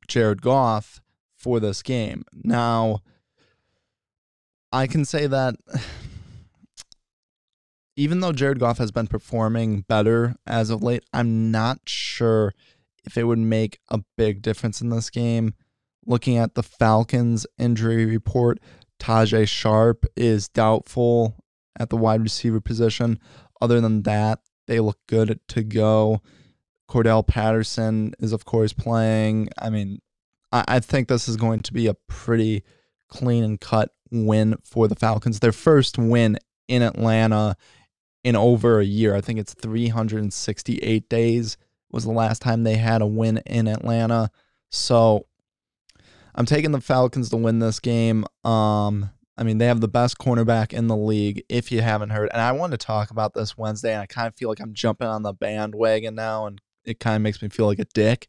Jared 0.07 0.41
Goff 0.41 1.01
for 1.35 1.59
this 1.59 1.81
game. 1.83 2.23
Now, 2.33 3.01
I 4.71 4.87
can 4.87 5.05
say 5.05 5.27
that 5.27 5.55
even 7.95 8.19
though 8.19 8.33
Jared 8.33 8.59
Goff 8.59 8.77
has 8.77 8.91
been 8.91 9.07
performing 9.07 9.81
better 9.81 10.35
as 10.45 10.69
of 10.69 10.83
late, 10.83 11.03
I'm 11.13 11.51
not 11.51 11.79
sure 11.85 12.53
if 13.05 13.17
it 13.17 13.23
would 13.23 13.39
make 13.39 13.79
a 13.89 14.01
big 14.17 14.41
difference 14.41 14.81
in 14.81 14.89
this 14.89 15.09
game. 15.09 15.53
Looking 16.05 16.37
at 16.37 16.55
the 16.55 16.63
Falcons 16.63 17.47
injury 17.57 18.05
report, 18.05 18.59
Tajae 18.99 19.47
Sharp 19.47 20.05
is 20.15 20.49
doubtful 20.49 21.35
at 21.79 21.89
the 21.89 21.97
wide 21.97 22.21
receiver 22.21 22.61
position. 22.61 23.19
Other 23.61 23.81
than 23.81 24.03
that, 24.03 24.39
they 24.67 24.79
look 24.79 24.99
good 25.07 25.39
to 25.49 25.63
go. 25.63 26.21
Cordarrelle 26.89 27.25
Patterson 27.25 28.13
is, 28.19 28.33
of 28.33 28.45
course, 28.45 28.73
playing. 28.73 29.49
I 29.59 29.69
mean, 29.69 29.99
I, 30.51 30.63
I 30.67 30.79
think 30.79 31.07
this 31.07 31.27
is 31.27 31.37
going 31.37 31.61
to 31.61 31.73
be 31.73 31.87
a 31.87 31.95
pretty 32.07 32.63
clean 33.07 33.43
and 33.43 33.59
cut 33.59 33.89
win 34.11 34.55
for 34.63 34.87
the 34.87 34.95
Falcons. 34.95 35.39
Their 35.39 35.51
first 35.51 35.97
win 35.97 36.37
in 36.67 36.81
Atlanta 36.81 37.55
in 38.25 38.35
over 38.35 38.79
a 38.79 38.85
year. 38.85 39.15
I 39.15 39.21
think 39.21 39.37
it's 39.37 39.53
368 39.53 41.07
days 41.07 41.57
was 41.91 42.05
the 42.05 42.11
last 42.11 42.41
time 42.41 42.63
they 42.63 42.75
had 42.75 43.03
a 43.03 43.05
win 43.05 43.37
in 43.45 43.67
Atlanta. 43.67 44.31
So 44.71 45.27
I'm 46.33 46.47
taking 46.47 46.71
the 46.71 46.81
Falcons 46.81 47.29
to 47.29 47.37
win 47.37 47.59
this 47.59 47.79
game. 47.79 48.25
Um, 48.43 49.11
I 49.37 49.43
mean, 49.43 49.59
they 49.59 49.67
have 49.67 49.79
the 49.79 49.87
best 49.87 50.17
cornerback 50.17 50.73
in 50.73 50.87
the 50.87 50.97
league, 50.97 51.43
if 51.49 51.71
you 51.71 51.81
haven't 51.81 52.09
heard. 52.09 52.29
And 52.33 52.41
I 52.41 52.51
want 52.53 52.71
to 52.71 52.79
talk 52.79 53.11
about 53.11 53.35
this 53.35 53.59
Wednesday, 53.59 53.93
and 53.93 54.01
I 54.01 54.07
kind 54.07 54.27
of 54.27 54.35
feel 54.35 54.49
like 54.49 54.59
I'm 54.59 54.73
jumping 54.73 55.07
on 55.07 55.21
the 55.21 55.33
bandwagon 55.33 56.15
now, 56.15 56.47
and 56.47 56.59
it 56.83 56.99
kind 56.99 57.15
of 57.15 57.21
makes 57.21 57.43
me 57.43 57.49
feel 57.49 57.67
like 57.67 57.79
a 57.79 57.85
dick, 57.85 58.27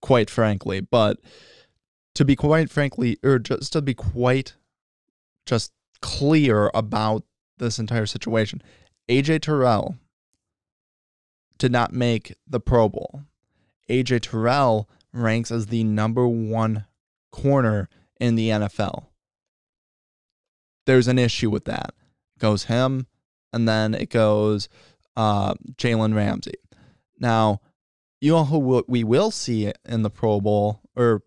quite 0.00 0.30
frankly. 0.30 0.80
But 0.80 1.20
to 2.14 2.24
be 2.24 2.34
quite 2.34 2.70
frankly, 2.70 3.18
or 3.22 3.38
just 3.38 3.74
to 3.74 3.82
be 3.82 3.92
quite 3.92 4.54
just 5.44 5.70
clear 6.00 6.70
about 6.72 7.24
this 7.58 7.78
entire 7.78 8.06
situation, 8.06 8.62
AJ 9.08 9.42
Terrell 9.42 9.96
did 11.58 11.72
not 11.72 11.92
make 11.92 12.34
the 12.46 12.60
Pro 12.60 12.88
Bowl. 12.88 13.22
AJ 13.88 14.22
Terrell 14.22 14.88
ranks 15.12 15.50
as 15.50 15.66
the 15.66 15.84
number 15.84 16.26
one 16.26 16.86
corner 17.30 17.88
in 18.18 18.34
the 18.34 18.48
NFL. 18.48 19.06
There's 20.86 21.08
an 21.08 21.18
issue 21.18 21.50
with 21.50 21.64
that. 21.64 21.94
It 22.36 22.40
goes 22.40 22.64
him, 22.64 23.06
and 23.52 23.68
then 23.68 23.94
it 23.94 24.10
goes 24.10 24.68
uh, 25.16 25.54
Jalen 25.76 26.14
Ramsey. 26.14 26.54
Now, 27.18 27.60
you 28.20 28.32
know 28.32 28.44
who 28.44 28.84
we 28.88 29.04
will 29.04 29.30
see 29.30 29.72
in 29.84 30.02
the 30.02 30.10
Pro 30.10 30.40
Bowl 30.40 30.80
or 30.96 31.22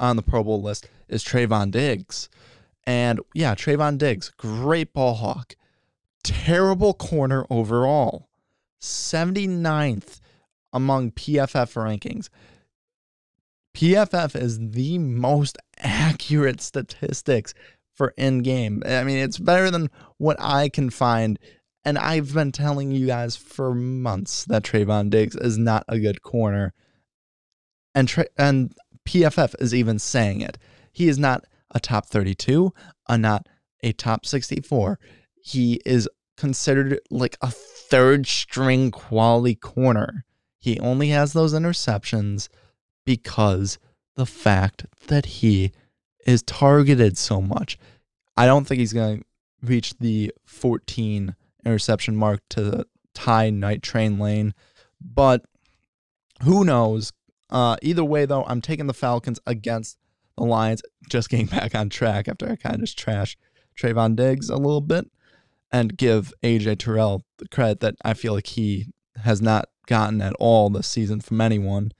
on 0.00 0.16
the 0.16 0.22
Pro 0.22 0.42
Bowl 0.42 0.62
list 0.62 0.88
is 1.08 1.24
Trevon 1.24 1.70
Diggs. 1.70 2.28
And 2.86 3.20
yeah, 3.34 3.54
Trevon 3.54 3.98
Diggs, 3.98 4.32
great 4.36 4.92
ball 4.92 5.14
hawk, 5.14 5.56
terrible 6.22 6.94
corner 6.94 7.46
overall. 7.50 8.28
79th 8.80 10.20
among 10.72 11.12
PFF 11.12 11.74
rankings. 11.74 12.28
PFF 13.74 14.34
is 14.40 14.58
the 14.58 14.98
most 14.98 15.58
accurate 15.78 16.60
statistics 16.60 17.54
for 17.94 18.14
in 18.16 18.42
game. 18.42 18.82
I 18.86 19.04
mean, 19.04 19.18
it's 19.18 19.38
better 19.38 19.70
than 19.70 19.90
what 20.16 20.36
I 20.40 20.68
can 20.68 20.90
find. 20.90 21.38
And 21.84 21.98
I've 21.98 22.34
been 22.34 22.52
telling 22.52 22.90
you 22.92 23.06
guys 23.06 23.36
for 23.36 23.74
months 23.74 24.44
that 24.46 24.62
Trevon 24.62 25.10
Diggs 25.10 25.36
is 25.36 25.58
not 25.58 25.84
a 25.88 25.98
good 25.98 26.22
corner. 26.22 26.74
And 27.94 28.08
tra- 28.08 28.26
and 28.36 28.74
PFF 29.06 29.54
is 29.60 29.74
even 29.74 29.98
saying 29.98 30.40
it. 30.40 30.58
He 30.92 31.08
is 31.08 31.18
not 31.18 31.44
a 31.70 31.80
top 31.80 32.06
32, 32.06 32.72
a 33.08 33.18
not 33.18 33.48
a 33.82 33.92
top 33.92 34.26
64. 34.26 34.98
He 35.48 35.80
is 35.86 36.06
considered 36.36 37.00
like 37.10 37.38
a 37.40 37.50
third 37.50 38.26
string 38.26 38.90
quality 38.90 39.54
corner. 39.54 40.26
He 40.60 40.78
only 40.78 41.08
has 41.08 41.32
those 41.32 41.54
interceptions 41.54 42.48
because 43.06 43.78
the 44.14 44.26
fact 44.26 44.84
that 45.06 45.24
he 45.24 45.72
is 46.26 46.42
targeted 46.42 47.16
so 47.16 47.40
much. 47.40 47.78
I 48.36 48.44
don't 48.44 48.66
think 48.66 48.80
he's 48.80 48.92
going 48.92 49.20
to 49.20 49.24
reach 49.62 49.96
the 49.98 50.34
14 50.44 51.34
interception 51.64 52.14
mark 52.14 52.40
to 52.50 52.84
tie 53.14 53.48
Night 53.48 53.82
Train 53.82 54.18
Lane, 54.18 54.52
but 55.00 55.46
who 56.42 56.62
knows? 56.62 57.10
Uh, 57.48 57.78
either 57.80 58.04
way, 58.04 58.26
though, 58.26 58.44
I'm 58.44 58.60
taking 58.60 58.86
the 58.86 58.92
Falcons 58.92 59.40
against 59.46 59.96
the 60.36 60.44
Lions. 60.44 60.82
Just 61.08 61.30
getting 61.30 61.46
back 61.58 61.74
on 61.74 61.88
track 61.88 62.28
after 62.28 62.50
I 62.50 62.56
kind 62.56 62.74
of 62.74 62.80
just 62.82 62.98
trash 62.98 63.38
Trevon 63.80 64.14
Diggs 64.14 64.50
a 64.50 64.56
little 64.56 64.82
bit 64.82 65.10
and 65.70 65.96
give 65.96 66.32
AJ 66.42 66.78
Terrell 66.78 67.24
the 67.38 67.48
credit 67.48 67.80
that 67.80 67.96
I 68.04 68.14
feel 68.14 68.34
like 68.34 68.46
he 68.46 68.86
has 69.22 69.42
not 69.42 69.68
gotten 69.86 70.20
at 70.20 70.34
all 70.34 70.70
this 70.70 70.86
season 70.86 71.20
from 71.20 71.40
anyone. 71.40 71.92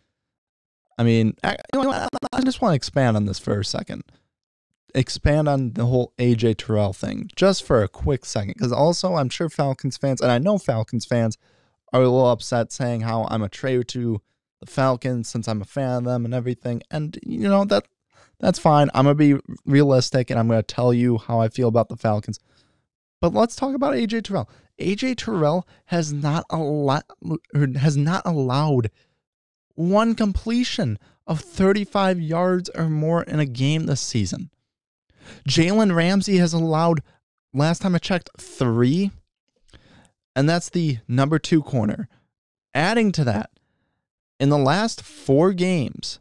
I 0.99 1.05
mean, 1.05 1.35
I, 1.45 1.57
I 2.33 2.41
just 2.43 2.61
want 2.61 2.73
to 2.73 2.77
expand 2.77 3.17
on 3.17 3.27
this 3.27 3.39
for 3.39 3.59
a 3.61 3.65
second. 3.65 4.05
Expand 4.95 5.49
on 5.49 5.73
the 5.75 5.87
whole 5.87 6.13
AJ 6.19 6.59
Terrell 6.59 6.93
thing 6.93 7.31
just 7.37 7.63
for 7.63 7.83
a 7.83 7.89
quick 7.89 8.25
second. 8.25 8.55
Because 8.57 8.73
also, 8.73 9.15
I'm 9.15 9.29
sure 9.29 9.49
Falcons 9.49 9.97
fans, 9.97 10.21
and 10.21 10.31
I 10.31 10.39
know 10.39 10.59
Falcons 10.59 11.05
fans 11.05 11.39
are 11.93 12.03
a 12.03 12.09
little 12.09 12.31
upset 12.31 12.73
saying 12.73 13.03
how 13.03 13.27
I'm 13.31 13.43
a 13.43 13.49
traitor 13.49 13.85
to 13.85 14.21
the 14.61 14.67
Falcons 14.67 15.29
since 15.29 15.47
I'm 15.47 15.63
a 15.63 15.67
fan 15.67 15.99
of 15.99 16.05
them 16.05 16.25
and 16.25 16.35
everything. 16.35 16.83
And, 16.91 17.19
you 17.23 17.49
know, 17.49 17.65
that 17.67 17.87
that's 18.41 18.59
fine. 18.59 18.91
I'm 18.95 19.07
to 19.07 19.15
be 19.15 19.37
realistic 19.67 20.31
and 20.31 20.39
I'm 20.39 20.49
to 20.49 20.63
tell 20.63 20.95
you 20.95 21.19
how 21.19 21.41
I 21.41 21.49
feel 21.49 21.69
about 21.69 21.89
the 21.89 21.97
Falcons. 21.97 22.39
But 23.21 23.35
let's 23.35 23.57
talk 23.57 23.75
about 23.75 23.95
AJ 23.95 24.25
Terrell. 24.25 24.49
AJ 24.79 25.17
Terrell 25.17 25.67
has 25.87 26.13
not 26.13 26.45
lot 26.53 27.05
has 27.55 27.97
not 27.97 28.23
allowed 28.25 28.91
one 29.75 30.15
completion 30.15 30.99
of 31.27 31.41
35 31.41 32.21
yards 32.21 32.71
or 32.71 32.89
more 32.89 33.23
in 33.23 33.39
a 33.39 33.47
game 33.47 33.87
this 33.87 34.01
season. 34.01 34.51
Jalen 35.49 35.95
Ramsey 35.95 36.39
has 36.39 36.53
allowed, 36.53 37.03
last 37.53 37.83
time 37.83 37.95
I 37.95 37.99
checked, 37.99 38.31
three, 38.39 39.11
and 40.35 40.49
that's 40.49 40.71
the 40.71 40.99
number 41.07 41.39
two 41.39 41.63
corner. 41.63 42.09
Adding 42.75 43.13
to 43.13 43.25
that, 43.25 43.51
in 44.41 44.49
the 44.49 44.59
last 44.59 45.03
four 45.03 45.53
games, 45.53 46.21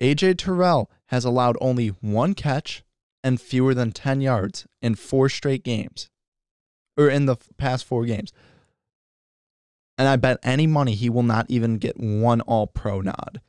AJ 0.00 0.38
Terrell 0.38 0.90
has 1.06 1.24
allowed 1.24 1.56
only 1.60 1.88
one 1.88 2.34
catch 2.34 2.84
and 3.22 3.40
fewer 3.40 3.74
than 3.74 3.92
10 3.92 4.20
yards 4.20 4.66
in 4.80 4.94
four 4.94 5.28
straight 5.28 5.64
games, 5.64 6.08
or 6.96 7.08
in 7.08 7.26
the 7.26 7.36
past 7.58 7.84
four 7.84 8.04
games. 8.04 8.32
And 9.98 10.08
I 10.08 10.16
bet 10.16 10.38
any 10.42 10.66
money 10.66 10.94
he 10.94 11.10
will 11.10 11.22
not 11.22 11.46
even 11.50 11.76
get 11.76 11.98
one 11.98 12.40
all 12.42 12.66
pro 12.66 13.00
nod. 13.00 13.40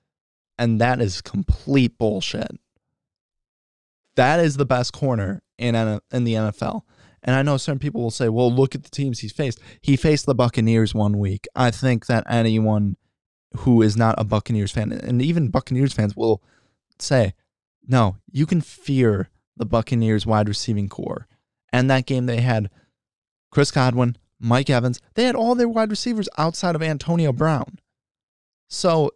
And 0.58 0.82
that 0.82 1.02
is 1.02 1.22
complete 1.22 1.98
bullshit. 1.98 2.60
That 4.16 4.40
is 4.40 4.58
the 4.58 4.66
best 4.66 4.92
corner 4.92 5.42
in, 5.58 5.76
in 5.76 6.24
the 6.26 6.34
NFL. 6.34 6.82
And 7.24 7.36
I 7.36 7.42
know 7.42 7.58
certain 7.58 7.80
people 7.80 8.02
will 8.02 8.12
say, 8.12 8.30
well, 8.30 8.52
look 8.52 8.76
at 8.76 8.84
the 8.84 8.90
teams 8.90 9.20
he's 9.20 9.32
faced. 9.32 9.60
He 9.82 9.96
faced 9.96 10.26
the 10.26 10.36
Buccaneers 10.36 10.94
one 10.94 11.20
week. 11.20 11.48
I 11.56 11.72
think 11.72 12.08
that 12.08 12.26
anyone 12.28 12.98
who 13.58 13.82
is 13.82 13.96
not 13.96 14.16
a 14.18 14.24
Buccaneers 14.24 14.72
fan, 14.72 14.92
and 14.92 15.22
even 15.22 15.50
Buccaneers 15.50 15.94
fans 15.94 16.16
will 16.16 16.44
say, 17.00 17.34
no, 17.88 18.18
you 18.32 18.46
can 18.46 18.62
fear 18.62 19.30
the 19.58 19.66
Buccaneers 19.66 20.26
wide 20.26 20.48
receiving 20.48 20.90
core. 20.90 21.28
And 21.74 21.90
that 21.90 22.06
game 22.06 22.26
they 22.26 22.42
had 22.42 22.70
Chris 23.52 23.72
Godwin, 23.72 24.18
Mike 24.40 24.70
Evans. 24.70 25.00
They 25.14 25.24
had 25.24 25.36
all 25.36 25.56
their 25.56 25.70
wide 25.70 25.90
receivers 25.90 26.30
outside 26.38 26.76
of 26.76 26.82
Antonio 26.84 27.32
Brown. 27.32 27.80
So 28.68 29.12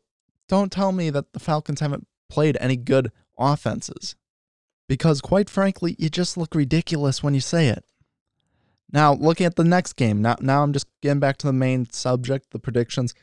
don't 0.47 0.71
tell 0.71 0.91
me 0.91 1.09
that 1.09 1.33
the 1.33 1.39
Falcons 1.39 1.79
haven't 1.79 2.07
played 2.29 2.57
any 2.59 2.75
good 2.75 3.11
offenses. 3.37 4.15
Because 4.87 5.21
quite 5.21 5.49
frankly, 5.49 5.95
you 5.97 6.09
just 6.09 6.37
look 6.37 6.53
ridiculous 6.53 7.23
when 7.23 7.33
you 7.33 7.39
say 7.41 7.67
it. 7.67 7.83
Now, 8.91 9.13
looking 9.13 9.47
at 9.47 9.55
the 9.55 9.63
next 9.63 9.93
game, 9.93 10.21
now, 10.21 10.35
now 10.39 10.61
I'm 10.61 10.73
just 10.73 10.85
getting 11.01 11.19
back 11.19 11.37
to 11.37 11.47
the 11.47 11.53
main 11.53 11.89
subject, 11.89 12.51
the 12.51 12.59
predictions. 12.59 13.15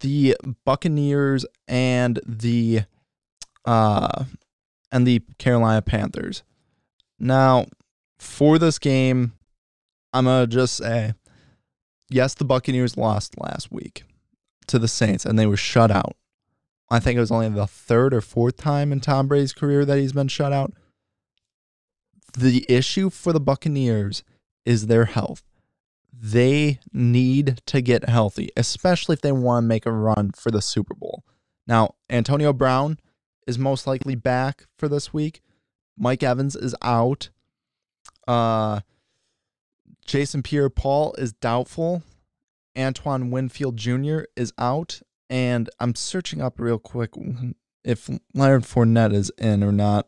the 0.00 0.36
Buccaneers 0.64 1.44
and 1.66 2.20
the 2.26 2.82
uh 3.64 4.24
and 4.92 5.06
the 5.06 5.22
Carolina 5.38 5.82
Panthers. 5.82 6.42
Now, 7.18 7.66
for 8.18 8.58
this 8.58 8.78
game, 8.78 9.32
I'm 10.12 10.24
gonna 10.24 10.46
just 10.46 10.76
say, 10.76 11.14
yes, 12.08 12.34
the 12.34 12.44
Buccaneers 12.44 12.96
lost 12.96 13.40
last 13.40 13.70
week 13.70 14.04
to 14.68 14.78
the 14.78 14.88
Saints, 14.88 15.24
and 15.24 15.38
they 15.38 15.46
were 15.46 15.56
shut 15.56 15.90
out. 15.90 16.16
I 16.88 17.00
think 17.00 17.16
it 17.16 17.20
was 17.20 17.30
only 17.30 17.48
the 17.48 17.66
third 17.66 18.14
or 18.14 18.20
fourth 18.20 18.56
time 18.56 18.92
in 18.92 19.00
Tom 19.00 19.26
Brady's 19.26 19.52
career 19.52 19.84
that 19.84 19.98
he's 19.98 20.12
been 20.12 20.28
shut 20.28 20.52
out. 20.52 20.72
The 22.38 22.64
issue 22.68 23.10
for 23.10 23.32
the 23.32 23.40
Buccaneers 23.40 24.22
is 24.64 24.86
their 24.86 25.06
health. 25.06 25.42
They 26.12 26.78
need 26.92 27.60
to 27.66 27.80
get 27.80 28.08
healthy, 28.08 28.50
especially 28.56 29.14
if 29.14 29.20
they 29.20 29.32
want 29.32 29.64
to 29.64 29.68
make 29.68 29.84
a 29.84 29.92
run 29.92 30.30
for 30.32 30.50
the 30.50 30.62
Super 30.62 30.94
Bowl. 30.94 31.24
Now, 31.66 31.96
Antonio 32.08 32.52
Brown 32.52 32.98
is 33.46 33.58
most 33.58 33.86
likely 33.86 34.14
back 34.14 34.66
for 34.76 34.88
this 34.88 35.12
week. 35.12 35.40
Mike 35.96 36.22
Evans 36.22 36.56
is 36.56 36.74
out. 36.82 37.30
Uh, 38.26 38.80
Jason 40.04 40.42
Pierre 40.42 40.70
Paul 40.70 41.14
is 41.18 41.32
doubtful. 41.32 42.02
Antoine 42.76 43.30
Winfield 43.30 43.76
Jr. 43.76 44.20
is 44.36 44.52
out. 44.58 45.00
And 45.28 45.70
I'm 45.80 45.94
searching 45.94 46.40
up 46.40 46.60
real 46.60 46.78
quick 46.78 47.10
if 47.82 48.08
Leonard 48.34 48.62
Fournette 48.62 49.14
is 49.14 49.30
in 49.38 49.62
or 49.62 49.72
not. 49.72 50.06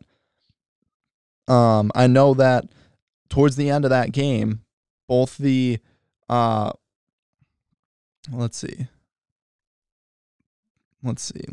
Um, 1.47 1.91
I 1.95 2.07
know 2.07 2.33
that 2.35 2.65
towards 3.29 3.55
the 3.55 3.69
end 3.69 3.85
of 3.85 3.89
that 3.89 4.11
game, 4.11 4.61
both 5.07 5.37
the 5.37 5.79
uh 6.29 6.71
let's 8.31 8.57
see. 8.57 8.87
Let's 11.01 11.23
see. 11.23 11.43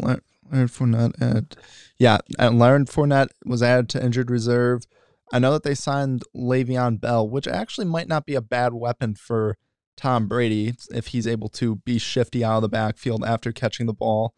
Leonard 0.51 0.71
Fournette 0.71 1.21
add 1.21 1.57
yeah, 1.99 2.19
and 2.39 2.59
Leonard 2.59 2.89
Fournette 2.89 3.31
was 3.45 3.63
added 3.63 3.89
to 3.91 4.05
injured 4.05 4.31
reserve. 4.31 4.85
I 5.33 5.39
know 5.39 5.53
that 5.53 5.63
they 5.63 5.75
signed 5.75 6.25
Le'Veon 6.35 7.01
Bell, 7.01 7.29
which 7.29 7.49
actually 7.49 7.87
might 7.87 8.09
not 8.09 8.27
be 8.27 8.35
a 8.35 8.41
bad 8.41 8.75
weapon 8.75 9.15
for 9.15 9.57
Tom 9.97 10.29
Brady 10.29 10.75
if 10.91 11.09
he's 11.09 11.27
able 11.27 11.49
to 11.51 11.77
be 11.77 11.99
shifty 11.99 12.45
out 12.45 12.57
of 12.57 12.63
the 12.63 12.69
backfield 12.69 13.25
after 13.25 13.51
catching 13.51 13.87
the 13.87 13.95
ball. 13.95 14.35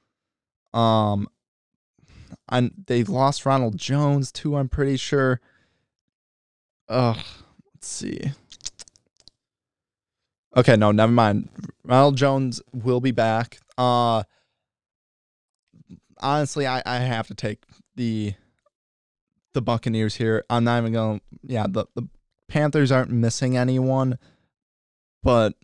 Um, 0.73 1.29
and 2.49 2.73
they 2.87 3.05
lost 3.05 3.45
Ronald 3.45 3.77
Jones 3.77 4.33
too. 4.33 4.57
I'm 4.57 4.69
pretty 4.69 4.97
sure. 4.97 5.41
Ugh, 6.88 7.19
let's 7.75 7.88
see. 7.88 8.33
Okay, 10.57 10.77
no, 10.77 10.91
never 10.91 11.12
mind. 11.12 11.50
Ronald 11.85 12.17
Jones 12.17 12.62
will 12.73 13.00
be 13.00 13.11
back. 13.11 13.59
Uh, 13.77 14.23
honestly, 16.20 16.66
I, 16.66 16.82
I 16.84 16.98
have 16.98 17.28
to 17.28 17.34
take 17.34 17.62
the 17.96 18.34
the 19.54 19.62
Buccaneers 19.62 20.16
here. 20.16 20.44
I'm 20.50 20.64
not 20.64 20.78
even 20.78 20.92
going. 20.92 21.20
Yeah, 21.42 21.66
the 21.68 21.87
the 21.94 22.08
Panthers 22.48 22.92
aren't 22.92 23.10
missing 23.10 23.56
anyone 23.56 24.18
but 25.22 25.54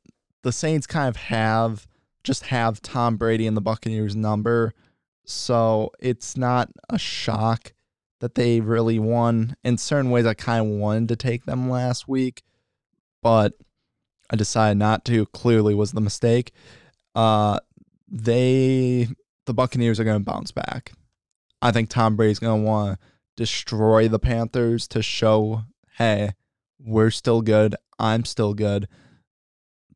the 0.42 0.52
Saints 0.52 0.87
kind 0.87 1.08
of 1.08 1.16
have 1.16 1.87
just 2.23 2.46
have 2.46 2.80
Tom 2.80 3.16
Brady 3.16 3.46
and 3.46 3.56
the 3.56 3.61
Buccaneers 3.62 4.16
number. 4.16 4.73
So 5.25 5.90
it's 6.00 6.37
not 6.37 6.70
a 6.88 6.99
shock 6.99 7.73
that 8.20 8.34
they 8.34 8.61
really 8.61 8.99
won. 8.99 9.56
In 9.64 9.78
certain 9.78 10.11
ways, 10.11 10.26
I 10.26 10.34
kind 10.34 10.66
of 10.66 10.73
wanted 10.78 11.08
to 11.08 11.16
take 11.16 11.44
them 11.44 11.68
last 11.70 12.08
week, 12.08 12.42
but 13.23 13.54
I 14.30 14.37
decided 14.37 14.78
not 14.78 15.04
to. 15.06 15.26
Clearly, 15.26 15.75
was 15.75 15.92
the 15.92 16.00
mistake. 16.00 16.52
Uh, 17.14 17.61
they, 18.08 19.08
the 19.47 19.55
Buccaneers, 19.55 20.01
are 20.01 20.05
going 20.05 20.23
to 20.23 20.31
bounce 20.31 20.51
back. 20.51 20.93
I 21.63 21.73
think 21.73 21.89
Tom 21.89 22.17
Brady's 22.17 22.39
going 22.39 22.63
to 22.63 22.67
want 22.67 22.99
to 22.99 23.07
destroy 23.37 24.09
the 24.09 24.19
Panthers 24.19 24.87
to 24.89 25.02
show, 25.02 25.63
hey, 25.99 26.33
we're 26.78 27.11
still 27.11 27.43
good. 27.43 27.76
I'm 27.99 28.25
still 28.25 28.54
good 28.54 28.89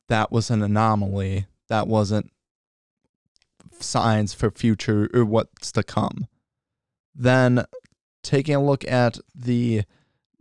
that 0.08 0.32
was 0.32 0.50
an 0.50 0.62
anomaly. 0.62 1.46
That 1.68 1.86
wasn't 1.86 2.32
signs 3.78 4.34
for 4.34 4.50
future 4.50 5.08
or 5.14 5.24
what's 5.24 5.70
to 5.72 5.82
come. 5.82 6.26
Then 7.14 7.64
taking 8.22 8.54
a 8.54 8.64
look 8.64 8.86
at 8.88 9.18
the 9.34 9.82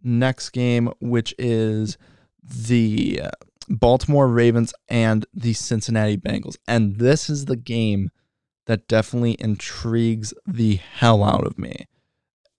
next 0.02 0.50
game, 0.50 0.92
which 1.00 1.36
is 1.38 1.98
the 2.44 3.22
Baltimore 3.70 4.28
Ravens 4.28 4.74
and 4.88 5.26
the 5.34 5.54
Cincinnati 5.54 6.18
Bengals. 6.18 6.56
And 6.68 6.98
this 6.98 7.30
is 7.30 7.46
the 7.46 7.58
game 7.58 8.10
that 8.68 8.88
definitely 8.88 9.36
intrigues 9.40 10.34
the 10.46 10.76
hell 10.76 11.24
out 11.24 11.46
of 11.46 11.58
me. 11.58 11.88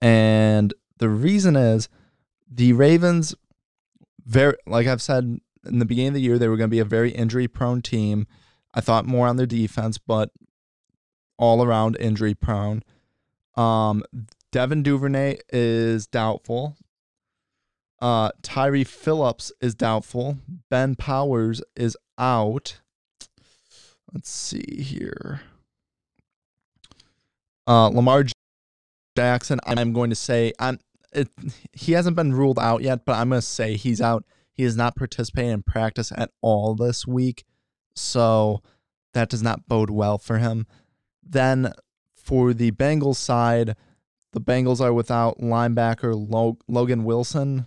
And 0.03 0.75
the 0.99 1.09
reason 1.09 1.55
is 1.55 1.88
the 2.51 2.73
Ravens 2.73 3.35
very 4.25 4.57
like 4.66 4.87
I've 4.87 5.03
said 5.03 5.40
in 5.64 5.79
the 5.79 5.85
beginning 5.85 6.09
of 6.09 6.14
the 6.14 6.21
year, 6.21 6.38
they 6.38 6.49
were 6.49 6.57
going 6.57 6.68
to 6.71 6.75
be 6.75 6.79
a 6.81 6.85
very 6.85 7.11
injury 7.11 7.47
prone 7.47 7.83
team. 7.83 8.27
I 8.75 8.81
thought 8.81 9.07
more 9.07 9.27
on 9.27 9.37
their 9.37 9.47
defense, 9.47 9.99
but 9.99 10.31
all 11.37 11.62
around 11.62 11.97
injury 12.01 12.35
prone. 12.35 12.83
Um, 13.57 14.03
Devin 14.51 14.83
Duvernay 14.83 15.38
is 15.51 16.07
doubtful. 16.07 16.77
Uh, 18.01 18.31
Tyre 18.42 18.85
Phillips 18.85 19.53
is 19.61 19.75
doubtful. 19.75 20.38
Ben 20.71 20.94
Powers 20.94 21.62
is 21.77 21.97
out. 22.16 22.81
Let's 24.12 24.31
see 24.31 24.83
here. 24.83 25.42
Uh, 27.69 27.89
Lamar 27.89 28.25
Jackson, 29.15 29.61
I'm 29.67 29.93
going 29.93 30.09
to 30.11 30.17
say 30.17 30.53
I'm. 30.59 30.79
It, 31.13 31.29
he 31.73 31.93
hasn't 31.93 32.17
been 32.17 32.33
ruled 32.33 32.59
out 32.59 32.83
yet, 32.83 33.05
but 33.05 33.17
I'm 33.17 33.29
going 33.29 33.41
to 33.41 33.47
say 33.47 33.77
he's 33.77 34.01
out. 34.01 34.25
He 34.53 34.65
is 34.65 34.77
not 34.77 34.97
participating 34.97 35.51
in 35.53 35.63
practice 35.63 36.11
at 36.17 36.31
all 36.41 36.75
this 36.75 37.07
week. 37.07 37.45
So 37.95 38.63
that 39.15 39.29
does 39.29 39.43
not 39.43 39.69
bode 39.69 39.91
well 39.91 40.19
for 40.19 40.39
him. 40.39 40.67
Then 41.23 41.73
for 42.15 42.55
the 42.55 42.71
Bengals 42.73 43.17
side, 43.17 43.77
the 44.33 44.41
Bengals 44.41 44.81
are 44.81 44.93
without 44.93 45.39
linebacker 45.39 46.59
Logan 46.69 47.05
Wilson 47.05 47.67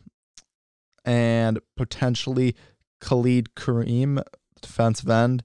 and 1.06 1.60
potentially 1.76 2.56
Khalid 3.00 3.56
Kareem, 3.56 4.24
defensive 4.62 5.10
end. 5.10 5.44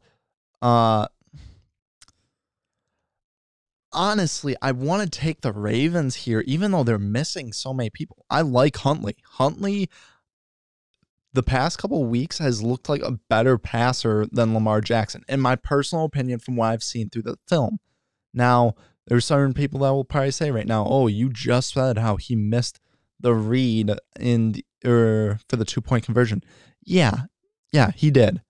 Uh, 0.61 1.09
honestly, 3.97 4.55
I 4.63 4.73
want 4.73 5.03
to 5.03 5.19
take 5.19 5.41
the 5.41 5.53
Ravens 5.53 6.15
here, 6.15 6.45
even 6.47 6.71
though 6.71 6.85
they're 6.85 6.99
missing 6.99 7.53
so 7.53 7.75
many 7.75 7.91
people. 7.91 8.25
I 8.31 8.43
like 8.43 8.77
Huntley. 8.77 9.17
Huntley, 9.25 9.91
the 11.33 11.43
past 11.43 11.79
couple 11.79 12.05
weeks 12.05 12.39
has 12.39 12.63
looked 12.63 12.89
like 12.89 13.03
a 13.03 13.19
better 13.29 13.59
passer 13.59 14.27
than 14.31 14.55
Lamar 14.55 14.81
Jackson, 14.81 15.25
in 15.29 15.41
my 15.41 15.57
personal 15.57 16.05
opinion, 16.05 16.39
from 16.39 16.57
what 16.57 16.67
I've 16.67 16.83
seen 16.83 17.11
through 17.11 17.23
the 17.23 17.39
film. 17.49 17.79
Now, 18.33 18.75
there's 19.07 19.25
certain 19.25 19.55
people 19.55 19.81
that 19.81 19.91
will 19.91 20.05
probably 20.05 20.31
say 20.31 20.51
right 20.51 20.67
now, 20.67 20.87
"Oh, 20.87 21.07
you 21.07 21.31
just 21.31 21.73
said 21.73 21.99
how 21.99 22.17
he 22.17 22.37
missed 22.37 22.81
the 23.19 23.35
read 23.35 23.93
in 24.21 24.53
the, 24.53 24.65
er, 24.85 25.41
for 25.49 25.57
the 25.57 25.65
two 25.65 25.81
point 25.81 26.05
conversion." 26.05 26.43
Yeah, 26.85 27.25
yeah, 27.73 27.93
he 27.93 28.11
did. 28.11 28.43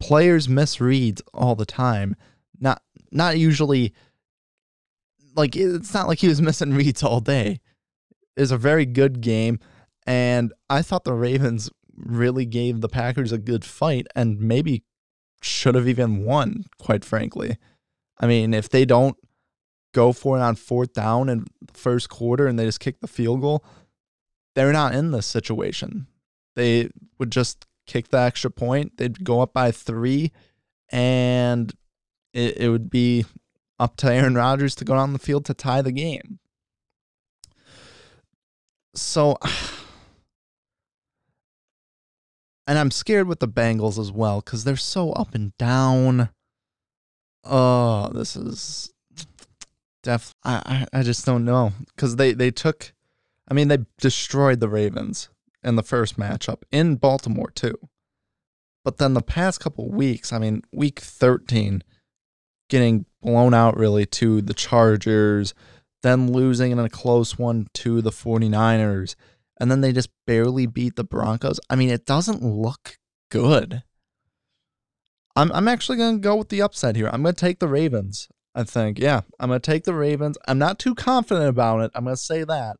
Players 0.00 0.48
miss 0.48 0.80
reads 0.80 1.22
all 1.32 1.54
the 1.54 1.66
time. 1.66 2.16
Not 2.58 2.82
not 3.12 3.38
usually. 3.38 3.94
Like 5.40 5.56
it's 5.56 5.94
not 5.94 6.06
like 6.06 6.18
he 6.18 6.28
was 6.28 6.42
missing 6.42 6.74
reads 6.74 7.02
all 7.02 7.20
day. 7.20 7.60
It 8.36 8.40
was 8.40 8.52
a 8.52 8.58
very 8.58 8.84
good 8.84 9.22
game, 9.22 9.58
and 10.06 10.52
I 10.68 10.82
thought 10.82 11.04
the 11.04 11.14
Ravens 11.14 11.70
really 11.96 12.44
gave 12.44 12.82
the 12.82 12.90
Packers 12.90 13.32
a 13.32 13.38
good 13.38 13.64
fight 13.64 14.06
and 14.14 14.38
maybe 14.38 14.84
should 15.40 15.74
have 15.74 15.88
even 15.88 16.24
won, 16.24 16.64
quite 16.78 17.06
frankly. 17.06 17.56
I 18.18 18.26
mean, 18.26 18.52
if 18.52 18.68
they 18.68 18.84
don't 18.84 19.16
go 19.94 20.12
for 20.12 20.36
it 20.36 20.42
on 20.42 20.56
fourth 20.56 20.92
down 20.92 21.30
in 21.30 21.46
the 21.62 21.72
first 21.72 22.10
quarter 22.10 22.46
and 22.46 22.58
they 22.58 22.66
just 22.66 22.80
kick 22.80 23.00
the 23.00 23.08
field 23.08 23.40
goal, 23.40 23.64
they're 24.54 24.74
not 24.74 24.94
in 24.94 25.10
this 25.10 25.26
situation. 25.26 26.06
They 26.54 26.90
would 27.18 27.32
just 27.32 27.64
kick 27.86 28.08
the 28.08 28.18
extra 28.18 28.50
point, 28.50 28.98
they'd 28.98 29.24
go 29.24 29.40
up 29.40 29.54
by 29.54 29.70
three, 29.70 30.32
and 30.90 31.72
it, 32.34 32.58
it 32.58 32.68
would 32.68 32.90
be 32.90 33.24
up 33.80 33.96
to 33.96 34.12
Aaron 34.12 34.34
Rodgers 34.36 34.76
to 34.76 34.84
go 34.84 34.94
down 34.94 35.12
the 35.12 35.18
field 35.18 35.44
to 35.46 35.54
tie 35.54 35.82
the 35.82 35.90
game. 35.90 36.38
So 38.94 39.38
and 42.66 42.78
I'm 42.78 42.90
scared 42.92 43.26
with 43.26 43.40
the 43.40 43.48
Bengals 43.48 43.98
as 43.98 44.12
well 44.12 44.40
because 44.40 44.62
they're 44.62 44.76
so 44.76 45.10
up 45.12 45.34
and 45.34 45.56
down. 45.58 46.28
Oh, 47.42 48.10
this 48.12 48.36
is 48.36 48.92
def. 50.02 50.34
I 50.44 50.86
I, 50.92 51.02
just 51.02 51.24
don't 51.24 51.44
know 51.44 51.72
because 51.96 52.16
they 52.16 52.32
they 52.32 52.50
took, 52.50 52.92
I 53.48 53.54
mean 53.54 53.68
they 53.68 53.78
destroyed 53.98 54.60
the 54.60 54.68
Ravens 54.68 55.30
in 55.64 55.76
the 55.76 55.82
first 55.82 56.18
matchup 56.18 56.62
in 56.70 56.96
Baltimore 56.96 57.50
too. 57.50 57.76
But 58.84 58.98
then 58.98 59.14
the 59.14 59.22
past 59.22 59.60
couple 59.60 59.90
weeks, 59.90 60.32
I 60.32 60.38
mean, 60.38 60.62
week 60.72 61.00
13, 61.00 61.82
getting 62.70 63.04
blown 63.20 63.52
out 63.52 63.76
really 63.76 64.06
to 64.06 64.40
the 64.40 64.54
Chargers, 64.54 65.52
then 66.02 66.32
losing 66.32 66.72
in 66.72 66.78
a 66.78 66.88
close 66.88 67.38
one 67.38 67.68
to 67.74 68.00
the 68.00 68.10
49ers, 68.10 69.14
and 69.60 69.70
then 69.70 69.82
they 69.82 69.92
just 69.92 70.08
barely 70.26 70.66
beat 70.66 70.96
the 70.96 71.04
Broncos. 71.04 71.60
I 71.68 71.76
mean, 71.76 71.90
it 71.90 72.06
doesn't 72.06 72.42
look 72.42 72.98
good. 73.30 73.82
I'm 75.36 75.52
I'm 75.52 75.68
actually 75.68 75.98
going 75.98 76.16
to 76.16 76.22
go 76.22 76.36
with 76.36 76.48
the 76.48 76.62
upset 76.62 76.96
here. 76.96 77.08
I'm 77.12 77.22
going 77.22 77.34
to 77.34 77.40
take 77.40 77.58
the 77.58 77.68
Ravens. 77.68 78.28
I 78.54 78.64
think. 78.64 78.98
Yeah, 78.98 79.20
I'm 79.38 79.48
going 79.48 79.60
to 79.60 79.70
take 79.70 79.84
the 79.84 79.94
Ravens. 79.94 80.36
I'm 80.48 80.58
not 80.58 80.78
too 80.78 80.94
confident 80.94 81.48
about 81.48 81.80
it. 81.82 81.92
I'm 81.94 82.04
going 82.04 82.16
to 82.16 82.22
say 82.22 82.42
that. 82.42 82.76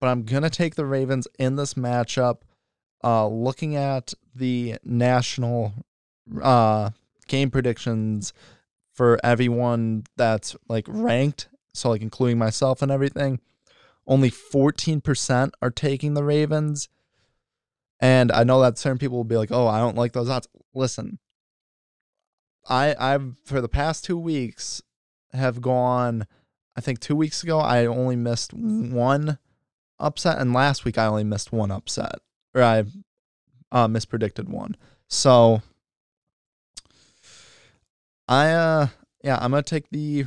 But 0.00 0.08
I'm 0.08 0.24
going 0.24 0.42
to 0.42 0.50
take 0.50 0.74
the 0.74 0.86
Ravens 0.86 1.28
in 1.38 1.56
this 1.56 1.74
matchup. 1.74 2.38
Uh, 3.02 3.28
looking 3.28 3.76
at 3.76 4.14
the 4.34 4.76
national 4.82 5.72
uh, 6.42 6.90
game 7.28 7.50
predictions 7.50 8.32
for 8.94 9.18
everyone 9.24 10.04
that's 10.16 10.56
like 10.68 10.86
ranked, 10.88 11.48
so 11.74 11.90
like 11.90 12.00
including 12.02 12.38
myself 12.38 12.80
and 12.80 12.90
everything, 12.90 13.40
only 14.06 14.30
14% 14.30 15.50
are 15.60 15.70
taking 15.70 16.14
the 16.14 16.24
Ravens. 16.24 16.88
And 18.00 18.30
I 18.32 18.44
know 18.44 18.60
that 18.60 18.78
certain 18.78 18.98
people 18.98 19.16
will 19.16 19.24
be 19.24 19.36
like, 19.36 19.52
"Oh, 19.52 19.66
I 19.66 19.78
don't 19.78 19.96
like 19.96 20.12
those 20.12 20.28
odds." 20.28 20.48
Listen, 20.74 21.18
I 22.68 22.94
I've 22.98 23.38
for 23.44 23.60
the 23.60 23.68
past 23.68 24.04
2 24.04 24.18
weeks 24.18 24.82
have 25.32 25.60
gone 25.60 26.26
I 26.76 26.80
think 26.80 27.00
2 27.00 27.16
weeks 27.16 27.42
ago 27.42 27.58
I 27.58 27.86
only 27.86 28.16
missed 28.16 28.52
one 28.52 29.38
upset 29.98 30.38
and 30.38 30.52
last 30.52 30.84
week 30.84 30.98
I 30.98 31.06
only 31.06 31.24
missed 31.24 31.52
one 31.52 31.70
upset 31.70 32.16
or 32.54 32.62
I 32.62 32.84
uh 33.72 33.88
mispredicted 33.88 34.48
one. 34.48 34.76
So 35.08 35.62
I 38.28 38.50
uh 38.50 38.86
yeah, 39.22 39.38
I'm 39.40 39.50
gonna 39.50 39.62
take 39.62 39.90
the 39.90 40.26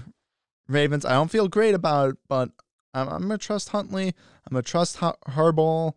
Ravens. 0.67 1.05
I 1.05 1.13
don't 1.13 1.31
feel 1.31 1.47
great 1.47 1.75
about 1.75 2.11
it, 2.11 2.17
but 2.27 2.49
I'm, 2.93 3.07
I'm 3.07 3.21
gonna 3.21 3.37
trust 3.37 3.69
Huntley. 3.69 4.07
I'm 4.07 4.53
gonna 4.53 4.63
trust 4.63 4.97
Har- 4.97 5.17
Harbaugh. 5.29 5.93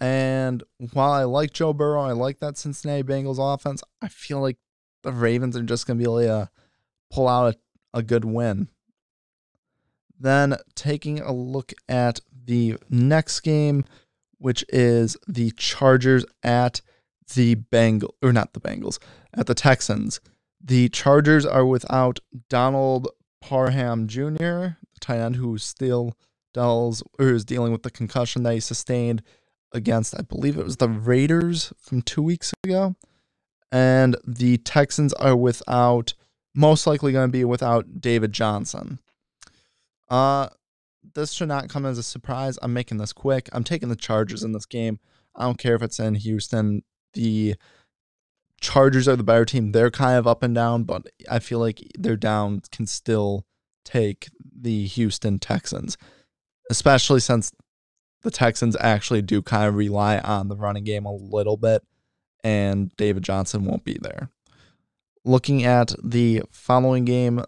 And 0.00 0.62
while 0.92 1.10
I 1.10 1.24
like 1.24 1.52
Joe 1.52 1.72
Burrow, 1.72 2.02
I 2.02 2.12
like 2.12 2.38
that 2.38 2.56
Cincinnati 2.56 3.02
Bengals 3.02 3.38
offense. 3.54 3.82
I 4.00 4.08
feel 4.08 4.40
like 4.40 4.56
the 5.02 5.12
Ravens 5.12 5.56
are 5.56 5.62
just 5.62 5.86
gonna 5.86 5.98
be 5.98 6.04
able 6.04 6.20
to 6.20 6.50
pull 7.10 7.28
out 7.28 7.54
a, 7.54 7.98
a 7.98 8.02
good 8.02 8.24
win. 8.24 8.68
Then 10.18 10.56
taking 10.74 11.20
a 11.20 11.32
look 11.32 11.72
at 11.88 12.20
the 12.44 12.76
next 12.88 13.40
game, 13.40 13.84
which 14.38 14.64
is 14.68 15.16
the 15.26 15.50
Chargers 15.52 16.24
at 16.42 16.80
the 17.34 17.56
Bengals, 17.56 18.10
or 18.22 18.32
not 18.32 18.52
the 18.52 18.60
Bengals, 18.60 18.98
at 19.34 19.46
the 19.46 19.54
Texans. 19.54 20.20
The 20.60 20.88
Chargers 20.88 21.46
are 21.46 21.64
without 21.64 22.18
Donald 22.48 23.08
Parham 23.40 24.08
Jr., 24.08 24.24
the 24.38 25.00
tight 25.00 25.18
end 25.18 25.36
who 25.36 25.58
still 25.58 26.14
deals 26.52 27.02
or 27.18 27.28
is 27.28 27.44
dealing 27.44 27.72
with 27.72 27.82
the 27.82 27.90
concussion 27.90 28.42
that 28.42 28.54
he 28.54 28.60
sustained 28.60 29.22
against, 29.72 30.18
I 30.18 30.22
believe 30.22 30.58
it 30.58 30.64
was 30.64 30.78
the 30.78 30.88
Raiders 30.88 31.72
from 31.78 32.02
two 32.02 32.22
weeks 32.22 32.52
ago. 32.64 32.96
And 33.70 34.16
the 34.26 34.58
Texans 34.58 35.12
are 35.14 35.36
without, 35.36 36.14
most 36.54 36.86
likely 36.86 37.12
going 37.12 37.28
to 37.28 37.32
be 37.32 37.44
without 37.44 38.00
David 38.00 38.32
Johnson. 38.32 38.98
Uh, 40.08 40.48
this 41.14 41.32
should 41.32 41.48
not 41.48 41.68
come 41.68 41.84
as 41.84 41.98
a 41.98 42.02
surprise. 42.02 42.58
I'm 42.62 42.72
making 42.72 42.96
this 42.98 43.12
quick. 43.12 43.48
I'm 43.52 43.64
taking 43.64 43.88
the 43.88 43.96
Chargers 43.96 44.42
in 44.42 44.52
this 44.52 44.66
game. 44.66 44.98
I 45.36 45.44
don't 45.44 45.58
care 45.58 45.74
if 45.74 45.82
it's 45.82 45.98
in 45.98 46.14
Houston. 46.14 46.82
The 47.12 47.56
Chargers 48.60 49.06
are 49.06 49.16
the 49.16 49.22
better 49.22 49.44
team. 49.44 49.72
They're 49.72 49.90
kind 49.90 50.18
of 50.18 50.26
up 50.26 50.42
and 50.42 50.54
down, 50.54 50.84
but 50.84 51.06
I 51.30 51.38
feel 51.38 51.58
like 51.58 51.82
their 51.96 52.16
down 52.16 52.62
can 52.72 52.86
still 52.86 53.46
take 53.84 54.28
the 54.60 54.86
Houston 54.86 55.38
Texans, 55.38 55.96
especially 56.70 57.20
since 57.20 57.52
the 58.22 58.30
Texans 58.30 58.76
actually 58.80 59.22
do 59.22 59.42
kind 59.42 59.68
of 59.68 59.74
rely 59.74 60.18
on 60.18 60.48
the 60.48 60.56
running 60.56 60.84
game 60.84 61.06
a 61.06 61.14
little 61.14 61.56
bit, 61.56 61.82
and 62.42 62.94
David 62.96 63.22
Johnson 63.22 63.64
won't 63.64 63.84
be 63.84 63.98
there. 64.00 64.30
Looking 65.24 65.64
at 65.64 65.94
the 66.02 66.42
following 66.50 67.04
game, 67.04 67.42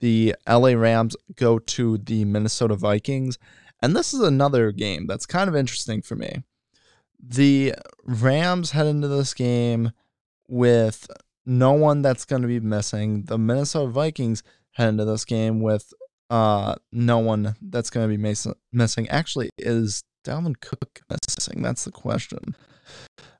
the 0.00 0.34
LA 0.48 0.70
Rams 0.70 1.16
go 1.36 1.58
to 1.58 1.98
the 1.98 2.24
Minnesota 2.24 2.76
Vikings, 2.76 3.38
and 3.80 3.96
this 3.96 4.14
is 4.14 4.20
another 4.20 4.70
game 4.70 5.06
that's 5.06 5.26
kind 5.26 5.48
of 5.48 5.56
interesting 5.56 6.02
for 6.02 6.14
me. 6.14 6.42
The 7.20 7.74
Rams 8.04 8.72
head 8.72 8.86
into 8.86 9.08
this 9.08 9.34
game 9.34 9.92
with 10.48 11.06
no 11.46 11.72
one 11.72 12.02
that's 12.02 12.24
going 12.24 12.42
to 12.42 12.48
be 12.48 12.60
missing. 12.60 13.24
The 13.24 13.38
Minnesota 13.38 13.90
Vikings 13.90 14.42
head 14.72 14.90
into 14.90 15.04
this 15.04 15.24
game 15.24 15.60
with 15.60 15.92
uh, 16.30 16.76
no 16.92 17.18
one 17.18 17.54
that's 17.60 17.90
going 17.90 18.08
to 18.08 18.16
be 18.16 18.56
missing. 18.72 19.08
Actually, 19.08 19.50
is 19.58 20.02
Dalvin 20.24 20.60
Cook 20.60 21.00
missing? 21.10 21.62
That's 21.62 21.84
the 21.84 21.90
question. 21.90 22.56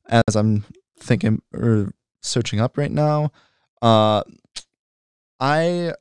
As 0.08 0.36
I'm 0.36 0.64
thinking 0.98 1.40
or 1.54 1.92
searching 2.22 2.60
up 2.60 2.76
right 2.76 2.90
now, 2.90 3.30
uh, 3.80 4.22
I 5.40 5.94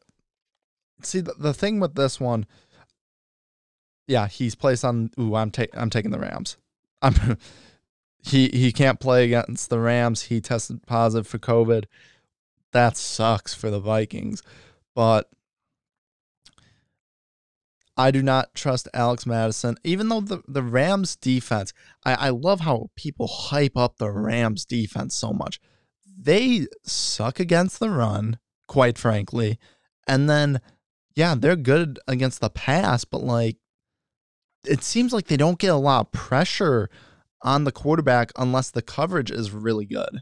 see 1.01 1.21
the, 1.21 1.33
the 1.37 1.53
thing 1.53 1.79
with 1.79 1.95
this 1.95 2.19
one. 2.19 2.45
Yeah, 4.07 4.27
he's 4.27 4.55
placed 4.55 4.83
on. 4.83 5.11
Ooh, 5.19 5.35
I'm 5.35 5.51
taking. 5.51 5.79
I'm 5.79 5.89
taking 5.89 6.11
the 6.11 6.19
Rams. 6.19 6.57
I'm 7.01 7.37
he 8.23 8.49
he 8.49 8.71
can't 8.71 8.99
play 8.99 9.25
against 9.25 9.69
the 9.69 9.79
Rams. 9.79 10.23
He 10.23 10.41
tested 10.41 10.85
positive 10.85 11.27
for 11.27 11.39
COVID. 11.39 11.85
That 12.71 12.95
sucks 12.97 13.53
for 13.53 13.69
the 13.69 13.79
Vikings. 13.79 14.43
But 14.95 15.29
I 17.97 18.11
do 18.11 18.23
not 18.23 18.55
trust 18.55 18.87
Alex 18.93 19.25
Mattison. 19.25 19.77
even 19.83 20.09
though 20.09 20.21
the, 20.21 20.41
the 20.47 20.63
Rams 20.63 21.15
defense, 21.15 21.73
I, 22.05 22.13
I 22.13 22.29
love 22.29 22.61
how 22.61 22.89
people 22.95 23.27
hype 23.27 23.77
up 23.77 23.97
the 23.97 24.09
Rams 24.09 24.65
defense 24.65 25.15
so 25.15 25.33
much. 25.33 25.59
They 26.05 26.67
suck 26.83 27.39
against 27.39 27.79
the 27.79 27.89
run, 27.89 28.39
quite 28.67 28.97
frankly. 28.97 29.59
And 30.07 30.29
then, 30.29 30.61
yeah, 31.15 31.35
they're 31.37 31.55
good 31.55 31.99
against 32.07 32.41
the 32.41 32.49
pass, 32.49 33.05
but 33.05 33.23
like, 33.23 33.57
it 34.65 34.83
seems 34.83 35.11
like 35.11 35.27
they 35.27 35.37
don't 35.37 35.59
get 35.59 35.71
a 35.71 35.75
lot 35.75 36.07
of 36.07 36.11
pressure 36.11 36.89
on 37.43 37.63
the 37.63 37.71
quarterback 37.71 38.31
unless 38.37 38.69
the 38.69 38.81
coverage 38.81 39.31
is 39.31 39.51
really 39.51 39.85
good. 39.85 40.21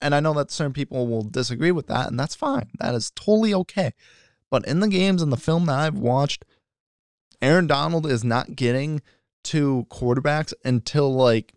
And 0.00 0.14
I 0.14 0.20
know 0.20 0.32
that 0.34 0.50
certain 0.50 0.72
people 0.72 1.06
will 1.06 1.22
disagree 1.22 1.72
with 1.72 1.86
that, 1.88 2.08
and 2.08 2.18
that's 2.18 2.34
fine. 2.34 2.70
That 2.78 2.94
is 2.94 3.10
totally 3.10 3.52
okay. 3.52 3.92
But 4.50 4.66
in 4.66 4.80
the 4.80 4.88
games 4.88 5.22
and 5.22 5.32
the 5.32 5.36
film 5.36 5.66
that 5.66 5.78
I've 5.78 5.98
watched, 5.98 6.44
Aaron 7.42 7.66
Donald 7.66 8.06
is 8.06 8.24
not 8.24 8.56
getting 8.56 9.02
to 9.44 9.86
quarterbacks 9.90 10.52
until 10.64 11.14
like 11.14 11.54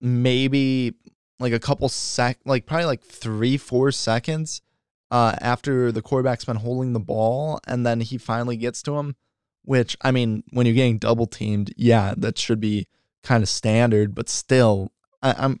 maybe 0.00 0.94
like 1.38 1.52
a 1.52 1.60
couple 1.60 1.88
sec 1.88 2.38
like 2.44 2.66
probably 2.66 2.86
like 2.86 3.02
three, 3.02 3.56
four 3.56 3.92
seconds 3.92 4.62
uh 5.10 5.36
after 5.42 5.92
the 5.92 6.00
quarterback's 6.00 6.46
been 6.46 6.56
holding 6.56 6.94
the 6.94 7.00
ball 7.00 7.60
and 7.66 7.84
then 7.84 8.00
he 8.00 8.16
finally 8.16 8.56
gets 8.56 8.82
to 8.82 8.96
him. 8.96 9.16
Which 9.64 9.96
I 10.00 10.10
mean, 10.10 10.42
when 10.50 10.66
you're 10.66 10.74
getting 10.74 10.98
double 10.98 11.26
teamed, 11.26 11.72
yeah, 11.76 12.14
that 12.16 12.38
should 12.38 12.60
be 12.60 12.88
kind 13.22 13.42
of 13.42 13.48
standard, 13.48 14.14
but 14.14 14.28
still, 14.28 14.92
I, 15.22 15.34
I'm 15.38 15.60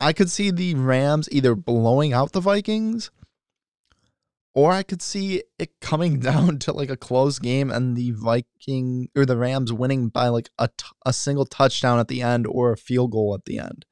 I 0.00 0.12
could 0.12 0.30
see 0.30 0.50
the 0.50 0.74
Rams 0.74 1.28
either 1.32 1.54
blowing 1.54 2.12
out 2.12 2.32
the 2.32 2.40
Vikings, 2.40 3.10
or 4.54 4.72
I 4.72 4.82
could 4.82 5.02
see 5.02 5.42
it 5.58 5.80
coming 5.80 6.20
down 6.20 6.58
to 6.60 6.72
like 6.72 6.90
a 6.90 6.96
close 6.96 7.38
game 7.38 7.70
and 7.70 7.96
the 7.96 8.10
Viking 8.12 9.08
or 9.16 9.24
the 9.24 9.36
Rams 9.36 9.72
winning 9.72 10.08
by 10.08 10.28
like 10.28 10.50
a, 10.58 10.68
t- 10.68 10.86
a 11.06 11.12
single 11.12 11.46
touchdown 11.46 11.98
at 11.98 12.08
the 12.08 12.22
end 12.22 12.46
or 12.46 12.72
a 12.72 12.76
field 12.76 13.12
goal 13.12 13.34
at 13.34 13.44
the 13.44 13.58
end. 13.58 13.84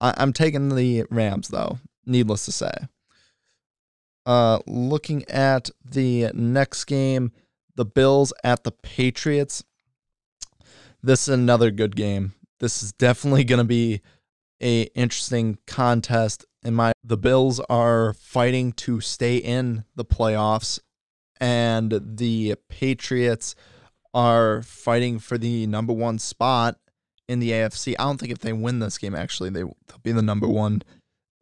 I- 0.00 0.14
I'm 0.16 0.32
taking 0.32 0.74
the 0.74 1.04
Rams 1.10 1.48
though, 1.48 1.78
needless 2.06 2.44
to 2.46 2.52
say. 2.52 2.72
Uh, 4.26 4.60
looking 4.66 5.28
at 5.28 5.70
the 5.84 6.30
next 6.34 6.84
game, 6.84 7.32
the 7.74 7.84
Bills 7.84 8.32
at 8.44 8.64
the 8.64 8.72
Patriots 8.72 9.64
this 11.02 11.28
is 11.28 11.34
another 11.34 11.70
good 11.70 11.96
game. 11.96 12.34
This 12.58 12.82
is 12.82 12.92
definitely 12.92 13.44
going 13.44 13.58
to 13.58 13.64
be 13.64 14.00
a 14.62 14.82
interesting 14.94 15.58
contest. 15.66 16.44
In 16.62 16.74
my, 16.74 16.92
the 17.02 17.16
Bills 17.16 17.58
are 17.70 18.12
fighting 18.14 18.72
to 18.72 19.00
stay 19.00 19.36
in 19.36 19.84
the 19.96 20.04
playoffs, 20.04 20.78
and 21.40 22.00
the 22.02 22.56
Patriots 22.68 23.54
are 24.12 24.62
fighting 24.62 25.18
for 25.18 25.38
the 25.38 25.66
number 25.66 25.92
one 25.92 26.18
spot 26.18 26.76
in 27.28 27.40
the 27.40 27.52
AFC. 27.52 27.94
I 27.98 28.04
don't 28.04 28.18
think 28.18 28.32
if 28.32 28.40
they 28.40 28.52
win 28.52 28.80
this 28.80 28.98
game, 28.98 29.14
actually, 29.14 29.50
they, 29.50 29.62
they'll 29.62 30.00
be 30.02 30.12
the 30.12 30.20
number 30.20 30.48
one 30.48 30.82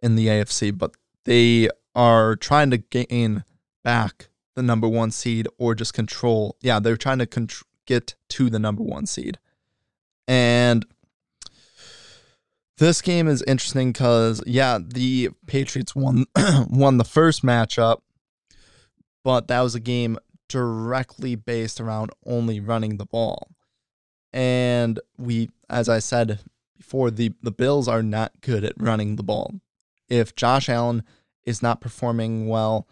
in 0.03 0.15
the 0.15 0.27
AFC, 0.29 0.77
but 0.77 0.95
they 1.25 1.69
are 1.95 2.37
trying 2.37 2.71
to 2.71 2.79
gain 2.79 3.43
back 3.83 4.29
the 4.55 4.63
number 4.63 4.89
one 4.89 5.11
seed 5.11 5.49
or 5.59 5.75
just 5.75 5.95
control. 5.95 6.57
Yeah, 6.61 6.79
they're 6.79 6.97
trying 6.97 7.19
to 7.19 7.27
contr- 7.27 7.65
get 7.87 8.15
to 8.29 8.51
the 8.51 8.59
number 8.59 8.83
one 8.83 9.07
seed. 9.07 9.39
And 10.29 10.85
this 12.77 13.03
game 13.03 13.27
is 13.27 13.43
interesting 13.43 13.93
because 13.93 14.43
yeah, 14.47 14.79
the 14.81 15.31
Patriots 15.47 15.97
won 15.97 16.27
won 16.69 16.99
the 16.99 17.05
first 17.05 17.43
matchup, 17.43 18.03
but 19.25 19.49
that 19.49 19.63
was 19.63 19.75
a 19.75 19.81
game 19.81 20.19
directly 20.49 21.35
based 21.35 21.81
around 21.81 22.11
only 22.25 22.61
running 22.61 22.99
the 22.99 23.07
ball. 23.07 23.49
And 24.33 25.01
we, 25.17 25.49
as 25.69 25.89
I 25.89 25.99
said 25.99 26.41
before, 26.77 27.11
the, 27.11 27.33
the 27.43 27.51
Bills 27.51 27.89
are 27.89 28.03
not 28.03 28.41
good 28.41 28.65
at 28.65 28.75
running 28.79 29.17
the 29.17 29.23
ball. 29.23 29.55
If 30.09 30.35
Josh 30.37 30.69
Allen 30.69 31.03
is 31.45 31.63
not 31.63 31.81
performing 31.81 32.47
well 32.49 32.87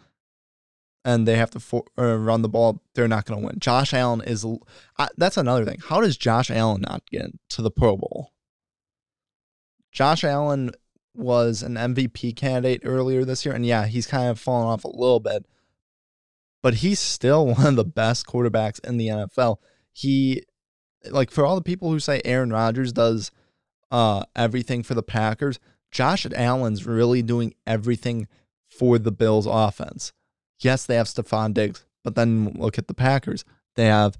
and 1.07 1.25
they 1.25 1.37
have 1.37 1.49
to 1.51 1.59
for, 1.61 1.85
uh, 1.97 2.17
run 2.17 2.41
the 2.41 2.49
ball, 2.49 2.83
they're 2.93 3.07
not 3.07 3.23
going 3.23 3.39
to 3.39 3.45
win. 3.45 3.55
Josh 3.59 3.93
Allen 3.93 4.21
is, 4.27 4.45
uh, 4.45 5.07
that's 5.15 5.37
another 5.37 5.63
thing. 5.63 5.79
How 5.87 6.01
does 6.01 6.17
Josh 6.17 6.51
Allen 6.51 6.81
not 6.81 7.01
get 7.09 7.31
to 7.51 7.61
the 7.61 7.71
Pro 7.71 7.95
Bowl? 7.95 8.33
Josh 9.93 10.25
Allen 10.25 10.71
was 11.15 11.63
an 11.63 11.75
MVP 11.75 12.35
candidate 12.35 12.81
earlier 12.83 13.23
this 13.23 13.45
year, 13.45 13.55
and 13.55 13.65
yeah, 13.65 13.85
he's 13.85 14.05
kind 14.05 14.29
of 14.29 14.37
fallen 14.37 14.67
off 14.67 14.83
a 14.83 14.89
little 14.89 15.21
bit, 15.21 15.45
but 16.61 16.75
he's 16.75 16.99
still 16.99 17.45
one 17.55 17.65
of 17.65 17.75
the 17.77 17.85
best 17.85 18.27
quarterbacks 18.27 18.85
in 18.85 18.97
the 18.97 19.07
NFL. 19.07 19.59
He 19.93 20.43
like 21.09 21.31
for 21.31 21.45
all 21.45 21.55
the 21.55 21.61
people 21.61 21.89
who 21.89 22.01
say 22.01 22.21
Aaron 22.25 22.51
Rodgers 22.51 22.91
does 22.91 23.31
uh 23.91 24.23
everything 24.35 24.83
for 24.83 24.93
the 24.93 25.03
Packers, 25.03 25.57
Josh 25.89 26.27
Allen's 26.35 26.85
really 26.85 27.21
doing 27.21 27.53
everything 27.65 28.27
for 28.69 28.99
the 28.99 29.11
Bills 29.13 29.47
offense. 29.49 30.11
Yes, 30.59 30.85
they 30.85 30.95
have 30.95 31.07
Stefon 31.07 31.53
Diggs, 31.53 31.85
but 32.03 32.15
then 32.15 32.53
look 32.57 32.77
at 32.77 32.87
the 32.87 32.93
Packers. 32.93 33.45
They 33.75 33.85
have 33.85 34.17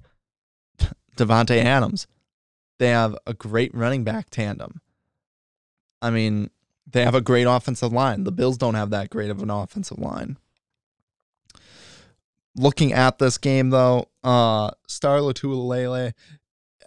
Davante 1.16 1.62
Adams. 1.62 2.06
They 2.78 2.88
have 2.88 3.16
a 3.26 3.34
great 3.34 3.74
running 3.74 4.04
back 4.04 4.30
tandem. 4.30 4.80
I 6.00 6.10
mean, 6.10 6.50
they 6.90 7.02
have 7.02 7.14
a 7.14 7.20
great 7.20 7.44
offensive 7.44 7.92
line. 7.92 8.24
The 8.24 8.32
Bills 8.32 8.56
don't 8.56 8.74
have 8.74 8.90
that 8.90 9.10
great 9.10 9.30
of 9.30 9.42
an 9.42 9.50
offensive 9.50 9.98
line. 9.98 10.38
Looking 12.56 12.92
at 12.92 13.18
this 13.18 13.38
game 13.38 13.70
though, 13.70 14.08
uh 14.22 14.70
Star 14.86 15.18
Lotulelei 15.18 16.12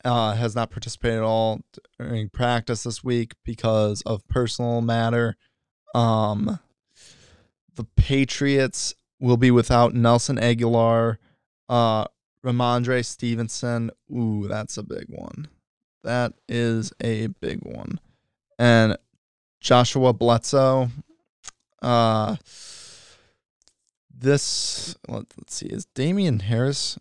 uh, 0.03 0.33
has 0.35 0.55
not 0.55 0.71
participated 0.71 1.19
at 1.19 1.23
all 1.23 1.61
during 1.99 2.29
practice 2.29 2.83
this 2.83 3.03
week 3.03 3.33
because 3.43 4.01
of 4.01 4.27
personal 4.27 4.81
matter. 4.81 5.35
Um, 5.93 6.59
the 7.75 7.83
Patriots 7.83 8.95
will 9.21 9.37
be 9.37 9.51
without 9.51 9.93
Nelson 9.93 10.37
Aguilar, 10.37 11.19
uh, 11.69 12.05
Rhamondre 12.43 13.05
Stevenson. 13.05 13.91
Ooh, 14.11 14.47
that's 14.49 14.77
a 14.77 14.83
big 14.83 15.05
one. 15.07 15.47
That 16.03 16.33
is 16.49 16.91
a 17.01 17.27
big 17.27 17.59
one. 17.61 17.99
And 18.59 18.97
Joshua 19.61 20.11
Bledsoe. 20.11 20.89
Uh, 21.81 22.35
this 24.13 24.95
let, 25.07 25.21
us 25.21 25.27
see, 25.47 25.67
is 25.67 25.85
Damien 25.95 26.39
Harris 26.39 26.99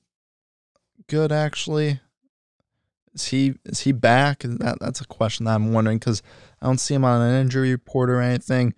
good 1.08 1.32
actually? 1.32 2.00
Is 3.14 3.26
he 3.26 3.54
is 3.64 3.80
he 3.80 3.92
back? 3.92 4.40
That 4.42 4.78
that's 4.80 5.00
a 5.00 5.06
question 5.06 5.44
that 5.44 5.54
I'm 5.54 5.72
wondering 5.72 5.98
because 5.98 6.22
I 6.62 6.66
don't 6.66 6.78
see 6.78 6.94
him 6.94 7.04
on 7.04 7.20
an 7.20 7.40
injury 7.40 7.72
report 7.72 8.08
or 8.08 8.20
anything. 8.20 8.74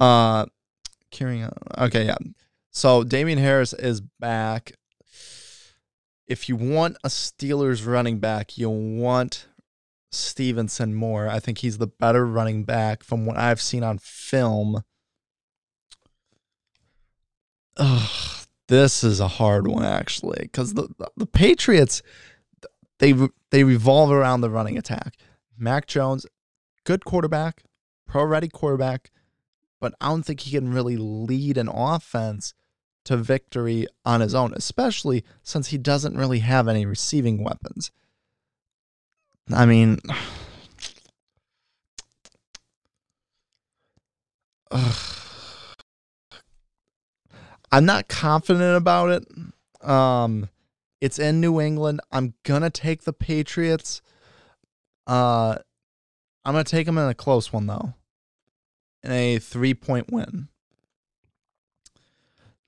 Uh, 0.00 0.46
carrying 1.10 1.44
on. 1.44 1.52
Okay, 1.78 2.06
yeah. 2.06 2.16
So 2.70 3.04
Damien 3.04 3.38
Harris 3.38 3.72
is 3.72 4.00
back. 4.00 4.72
If 6.26 6.48
you 6.48 6.56
want 6.56 6.96
a 7.02 7.08
Steelers 7.08 7.86
running 7.86 8.18
back, 8.18 8.58
you 8.58 8.68
want 8.68 9.46
Stevenson 10.12 10.94
more. 10.94 11.28
I 11.28 11.40
think 11.40 11.58
he's 11.58 11.78
the 11.78 11.86
better 11.86 12.26
running 12.26 12.64
back 12.64 13.02
from 13.02 13.26
what 13.26 13.36
I've 13.36 13.60
seen 13.60 13.82
on 13.82 13.98
film. 13.98 14.82
Ugh, 17.76 18.46
this 18.68 19.04
is 19.04 19.20
a 19.20 19.28
hard 19.28 19.68
one 19.68 19.84
actually 19.84 20.40
because 20.42 20.74
the, 20.74 20.88
the, 20.98 21.10
the 21.16 21.26
Patriots 21.26 22.02
they 22.98 23.14
they 23.50 23.64
revolve 23.64 24.10
around 24.10 24.40
the 24.40 24.50
running 24.50 24.76
attack. 24.76 25.14
Mac 25.56 25.86
Jones, 25.86 26.26
good 26.84 27.04
quarterback, 27.04 27.62
pro 28.06 28.24
ready 28.24 28.48
quarterback, 28.48 29.10
but 29.80 29.94
I 30.00 30.08
don't 30.08 30.24
think 30.24 30.40
he 30.40 30.50
can 30.50 30.72
really 30.72 30.96
lead 30.96 31.56
an 31.56 31.68
offense 31.68 32.54
to 33.08 33.16
victory 33.16 33.86
on 34.04 34.20
his 34.20 34.34
own, 34.34 34.52
especially 34.54 35.24
since 35.42 35.68
he 35.68 35.78
doesn't 35.78 36.16
really 36.16 36.40
have 36.40 36.68
any 36.68 36.84
receiving 36.84 37.42
weapons. 37.42 37.90
I 39.50 39.64
mean, 39.64 39.98
I'm 47.70 47.84
not 47.84 48.08
confident 48.08 48.76
about 48.76 49.10
it. 49.10 49.88
Um, 49.88 50.48
it's 51.00 51.18
in 51.18 51.40
New 51.40 51.60
England. 51.60 52.00
I'm 52.10 52.34
gonna 52.42 52.70
take 52.70 53.02
the 53.02 53.12
Patriots. 53.12 54.02
Uh, 55.06 55.56
I'm 56.44 56.52
gonna 56.54 56.64
take 56.64 56.86
them 56.86 56.98
in 56.98 57.08
a 57.08 57.14
close 57.14 57.52
one 57.52 57.66
though, 57.66 57.94
in 59.02 59.12
a 59.12 59.38
three 59.38 59.74
point 59.74 60.10
win. 60.10 60.48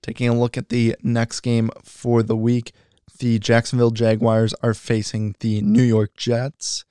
Taking 0.02 0.28
a 0.28 0.38
look 0.38 0.56
at 0.56 0.70
the 0.70 0.96
next 1.02 1.40
game 1.40 1.70
for 1.82 2.22
the 2.22 2.36
week, 2.36 2.72
the 3.18 3.38
Jacksonville 3.38 3.90
Jaguars 3.90 4.54
are 4.62 4.74
facing 4.74 5.34
the 5.40 5.60
New 5.60 5.82
York 5.82 6.16
Jets, 6.16 6.84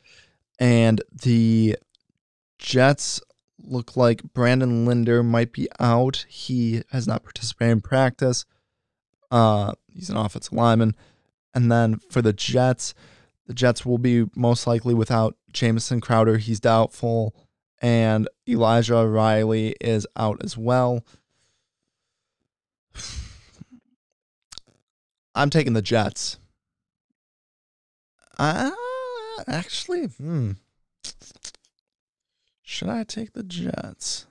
and 0.59 1.01
the 1.11 1.75
Jets 2.59 3.21
look 3.57 3.97
like 3.97 4.21
Brandon 4.33 4.85
Linder 4.85 5.23
might 5.23 5.51
be 5.51 5.67
out. 5.79 6.25
He 6.27 6.83
has 6.91 7.07
not 7.07 7.23
participated 7.23 7.71
in 7.71 7.81
practice. 7.81 8.45
Uh, 9.31 9.73
he's 9.87 10.09
an 10.09 10.17
offensive 10.17 10.53
lineman. 10.53 10.95
And 11.53 11.71
then 11.71 11.99
for 12.09 12.21
the 12.21 12.33
Jets, 12.33 12.93
the 13.47 13.53
Jets 13.53 13.85
will 13.85 13.97
be 13.97 14.25
most 14.35 14.67
likely 14.67 14.93
without 14.93 15.35
Jamison 15.51 16.01
Crowder. 16.01 16.37
He's 16.37 16.59
doubtful. 16.59 17.35
And 17.81 18.27
Elijah 18.47 19.07
Riley 19.07 19.75
is 19.79 20.05
out 20.15 20.43
as 20.43 20.57
well. 20.57 21.05
I'm 25.35 25.49
taking 25.49 25.73
the 25.73 25.81
Jets. 25.81 26.37
Uh, 28.37 28.71
actually, 29.47 30.05
hmm. 30.05 30.51
Should 32.63 32.89
I 32.89 33.03
take 33.03 33.33
the 33.33 33.43
Jets? 33.43 34.27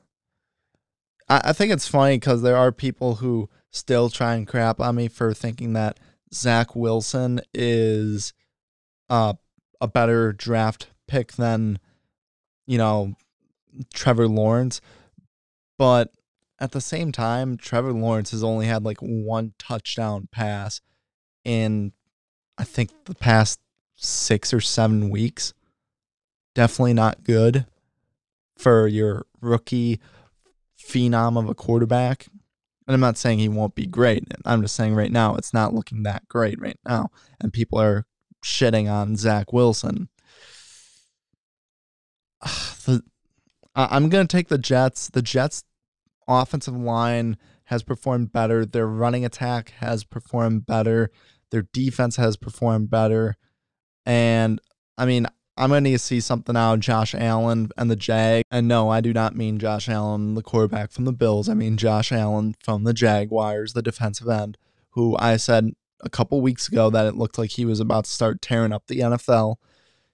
I, 1.28 1.40
I 1.46 1.52
think 1.52 1.72
it's 1.72 1.88
funny 1.88 2.16
because 2.16 2.42
there 2.42 2.56
are 2.56 2.72
people 2.72 3.16
who 3.16 3.48
still 3.70 4.10
try 4.10 4.34
and 4.34 4.46
crap 4.46 4.80
on 4.80 4.96
me 4.96 5.08
for 5.08 5.34
thinking 5.34 5.72
that 5.74 5.98
Zach 6.32 6.76
Wilson 6.76 7.40
is 7.52 8.32
uh, 9.10 9.34
a 9.80 9.88
better 9.88 10.32
draft 10.32 10.88
pick 11.06 11.32
than, 11.32 11.78
you 12.66 12.78
know, 12.78 13.14
Trevor 13.92 14.28
Lawrence. 14.28 14.80
But 15.78 16.12
at 16.60 16.72
the 16.72 16.80
same 16.80 17.12
time, 17.12 17.56
Trevor 17.56 17.92
Lawrence 17.92 18.32
has 18.32 18.42
only 18.42 18.66
had 18.66 18.84
like 18.84 18.98
one 18.98 19.52
touchdown 19.58 20.28
pass 20.32 20.80
in, 21.44 21.92
I 22.56 22.64
think, 22.64 22.90
the 23.04 23.14
past 23.14 23.60
six 23.96 24.52
or 24.52 24.60
seven 24.60 25.10
weeks. 25.10 25.54
Definitely 26.54 26.94
not 26.94 27.24
good 27.24 27.66
for 28.56 28.88
your 28.88 29.26
rookie 29.40 30.00
phenom 30.78 31.38
of 31.38 31.48
a 31.48 31.54
quarterback. 31.54 32.26
And 32.86 32.94
I'm 32.94 33.00
not 33.00 33.18
saying 33.18 33.38
he 33.38 33.48
won't 33.48 33.74
be 33.74 33.86
great. 33.86 34.24
I'm 34.44 34.62
just 34.62 34.74
saying 34.74 34.94
right 34.94 35.12
now 35.12 35.36
it's 35.36 35.52
not 35.54 35.74
looking 35.74 36.02
that 36.04 36.26
great 36.26 36.60
right 36.60 36.78
now. 36.88 37.10
And 37.40 37.52
people 37.52 37.78
are 37.78 38.06
shitting 38.44 38.90
on 38.90 39.16
Zach 39.16 39.52
Wilson. 39.52 40.08
The, 42.84 43.02
I'm 43.74 44.08
going 44.08 44.26
to 44.26 44.36
take 44.36 44.48
the 44.48 44.56
Jets. 44.56 45.08
The 45.08 45.20
Jets' 45.20 45.62
offensive 46.28 46.76
line 46.76 47.36
has 47.64 47.82
performed 47.82 48.32
better. 48.32 48.64
Their 48.64 48.86
running 48.86 49.24
attack 49.24 49.70
has 49.78 50.04
performed 50.04 50.66
better. 50.66 51.10
Their 51.50 51.62
defense 51.72 52.16
has 52.16 52.36
performed 52.36 52.90
better. 52.90 53.36
And 54.06 54.60
I 54.96 55.06
mean, 55.06 55.26
I'm 55.56 55.70
going 55.70 55.82
to 55.82 55.90
need 55.90 55.96
to 55.96 55.98
see 55.98 56.20
something 56.20 56.56
out 56.56 56.74
of 56.74 56.80
Josh 56.80 57.14
Allen 57.14 57.70
and 57.76 57.90
the 57.90 57.96
Jag. 57.96 58.44
And 58.50 58.68
no, 58.68 58.90
I 58.90 59.00
do 59.00 59.12
not 59.12 59.34
mean 59.34 59.58
Josh 59.58 59.88
Allen, 59.88 60.34
the 60.34 60.42
quarterback 60.42 60.92
from 60.92 61.04
the 61.04 61.12
Bills. 61.12 61.48
I 61.48 61.54
mean 61.54 61.76
Josh 61.76 62.12
Allen 62.12 62.54
from 62.62 62.84
the 62.84 62.94
Jaguars, 62.94 63.72
the 63.72 63.82
defensive 63.82 64.28
end, 64.28 64.56
who 64.90 65.16
I 65.18 65.36
said 65.36 65.72
a 66.00 66.08
couple 66.08 66.40
weeks 66.40 66.68
ago 66.68 66.90
that 66.90 67.06
it 67.06 67.16
looked 67.16 67.38
like 67.38 67.50
he 67.50 67.64
was 67.64 67.80
about 67.80 68.04
to 68.04 68.10
start 68.10 68.40
tearing 68.40 68.72
up 68.72 68.86
the 68.86 69.00
NFL. 69.00 69.56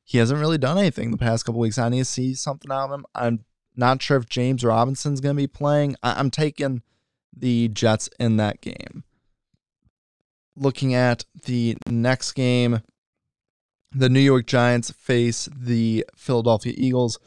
He 0.03 0.18
hasn't 0.18 0.40
really 0.40 0.59
done 0.59 0.79
anything 0.79 1.11
the 1.11 1.18
past 1.18 1.44
couple 1.44 1.61
weeks. 1.61 1.79
I 1.79 1.88
need 1.88 1.98
to 1.98 2.05
see 2.05 2.35
something 2.35 2.70
out 2.72 2.87
of 2.87 2.92
him. 2.92 3.07
I'm 3.14 3.44
not 3.76 4.02
sure 4.02 4.16
if 4.16 4.28
James 4.28 4.64
Robinson's 4.64 5.20
going 5.20 5.37
to 5.37 5.42
be 5.42 5.46
playing. 5.46 5.96
I- 6.02 6.18
I'm 6.18 6.30
taking 6.30 6.82
the 7.37 7.68
Jets 7.68 8.08
in 8.18 8.37
that 8.37 8.60
game. 8.60 9.04
Looking 10.56 10.94
at 10.94 11.24
the 11.46 11.76
next 11.88 12.32
game, 12.32 12.80
the 13.90 14.08
New 14.08 14.20
York 14.20 14.46
Giants 14.46 14.90
face 14.90 15.48
the 15.54 16.04
Philadelphia 16.14 16.74
Eagles. 16.76 17.18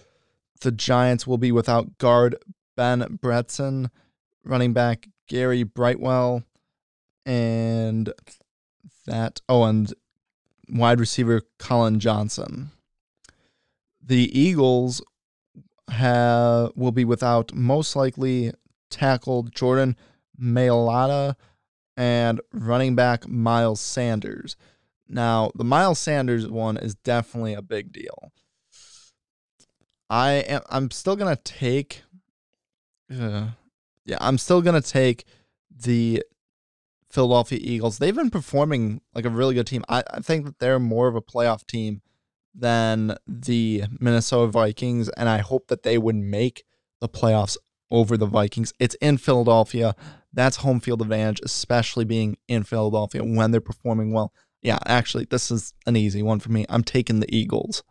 The 0.61 0.71
Giants 0.71 1.27
will 1.27 1.37
be 1.37 1.51
without 1.51 1.97
guard 1.97 2.37
Ben 2.75 3.01
Bredeson, 3.21 3.89
running 4.43 4.73
back 4.73 5.07
Gary 5.27 5.63
Brightwell, 5.63 6.43
and 7.25 8.13
that 9.05 9.41
oh 9.49 9.63
and 9.65 9.93
wide 10.69 10.99
receiver 10.99 11.41
Collin 11.59 11.99
Johnson. 11.99 12.71
The 14.01 14.37
Eagles 14.37 15.01
have 15.89 16.71
will 16.75 16.91
be 16.91 17.05
without 17.05 17.53
most 17.53 17.95
likely 17.95 18.51
tackled 18.89 19.53
Jordan 19.53 19.95
Mailata 20.39 21.35
and 21.95 22.41
running 22.53 22.95
back 22.95 23.27
Miles 23.27 23.81
Sanders. 23.81 24.55
Now, 25.07 25.51
the 25.55 25.63
Miles 25.63 25.99
Sanders 25.99 26.47
one 26.47 26.77
is 26.77 26.95
definitely 26.95 27.53
a 27.53 27.61
big 27.61 27.91
deal. 27.91 28.31
I 30.09 30.31
am 30.33 30.61
I'm 30.69 30.91
still 30.91 31.15
going 31.15 31.35
to 31.35 31.41
take 31.41 32.03
uh, 33.11 33.47
yeah, 34.05 34.17
I'm 34.19 34.37
still 34.37 34.61
going 34.61 34.81
to 34.81 34.87
take 34.87 35.25
the 35.69 36.23
Philadelphia 37.09 37.59
Eagles. 37.61 37.97
They've 37.97 38.15
been 38.15 38.29
performing 38.29 39.01
like 39.13 39.25
a 39.25 39.29
really 39.29 39.55
good 39.55 39.67
team. 39.67 39.83
I, 39.87 40.03
I 40.11 40.19
think 40.19 40.45
that 40.45 40.59
they're 40.59 40.79
more 40.79 41.07
of 41.07 41.15
a 41.15 41.21
playoff 41.21 41.65
team 41.65 42.01
than 42.57 43.15
the 43.27 43.83
Minnesota 43.99 44.51
Vikings, 44.51 45.09
and 45.09 45.29
I 45.29 45.37
hope 45.39 45.67
that 45.67 45.83
they 45.83 45.97
would 45.97 46.15
make 46.15 46.63
the 46.99 47.07
playoffs 47.07 47.57
over 47.91 48.17
the 48.17 48.25
Vikings. 48.25 48.73
It's 48.79 48.95
in 48.95 49.17
Philadelphia. 49.17 49.95
That's 50.33 50.57
home 50.57 50.79
field 50.79 51.01
advantage, 51.01 51.39
especially 51.43 52.03
being 52.03 52.37
in 52.47 52.63
Philadelphia 52.63 53.23
when 53.23 53.51
they're 53.51 53.61
performing 53.61 54.11
well. 54.11 54.33
Yeah, 54.61 54.79
actually, 54.85 55.25
this 55.25 55.51
is 55.51 55.73
an 55.85 55.95
easy 55.95 56.23
one 56.23 56.39
for 56.39 56.51
me. 56.51 56.65
I'm 56.67 56.83
taking 56.83 57.19
the 57.19 57.33
Eagles. 57.33 57.83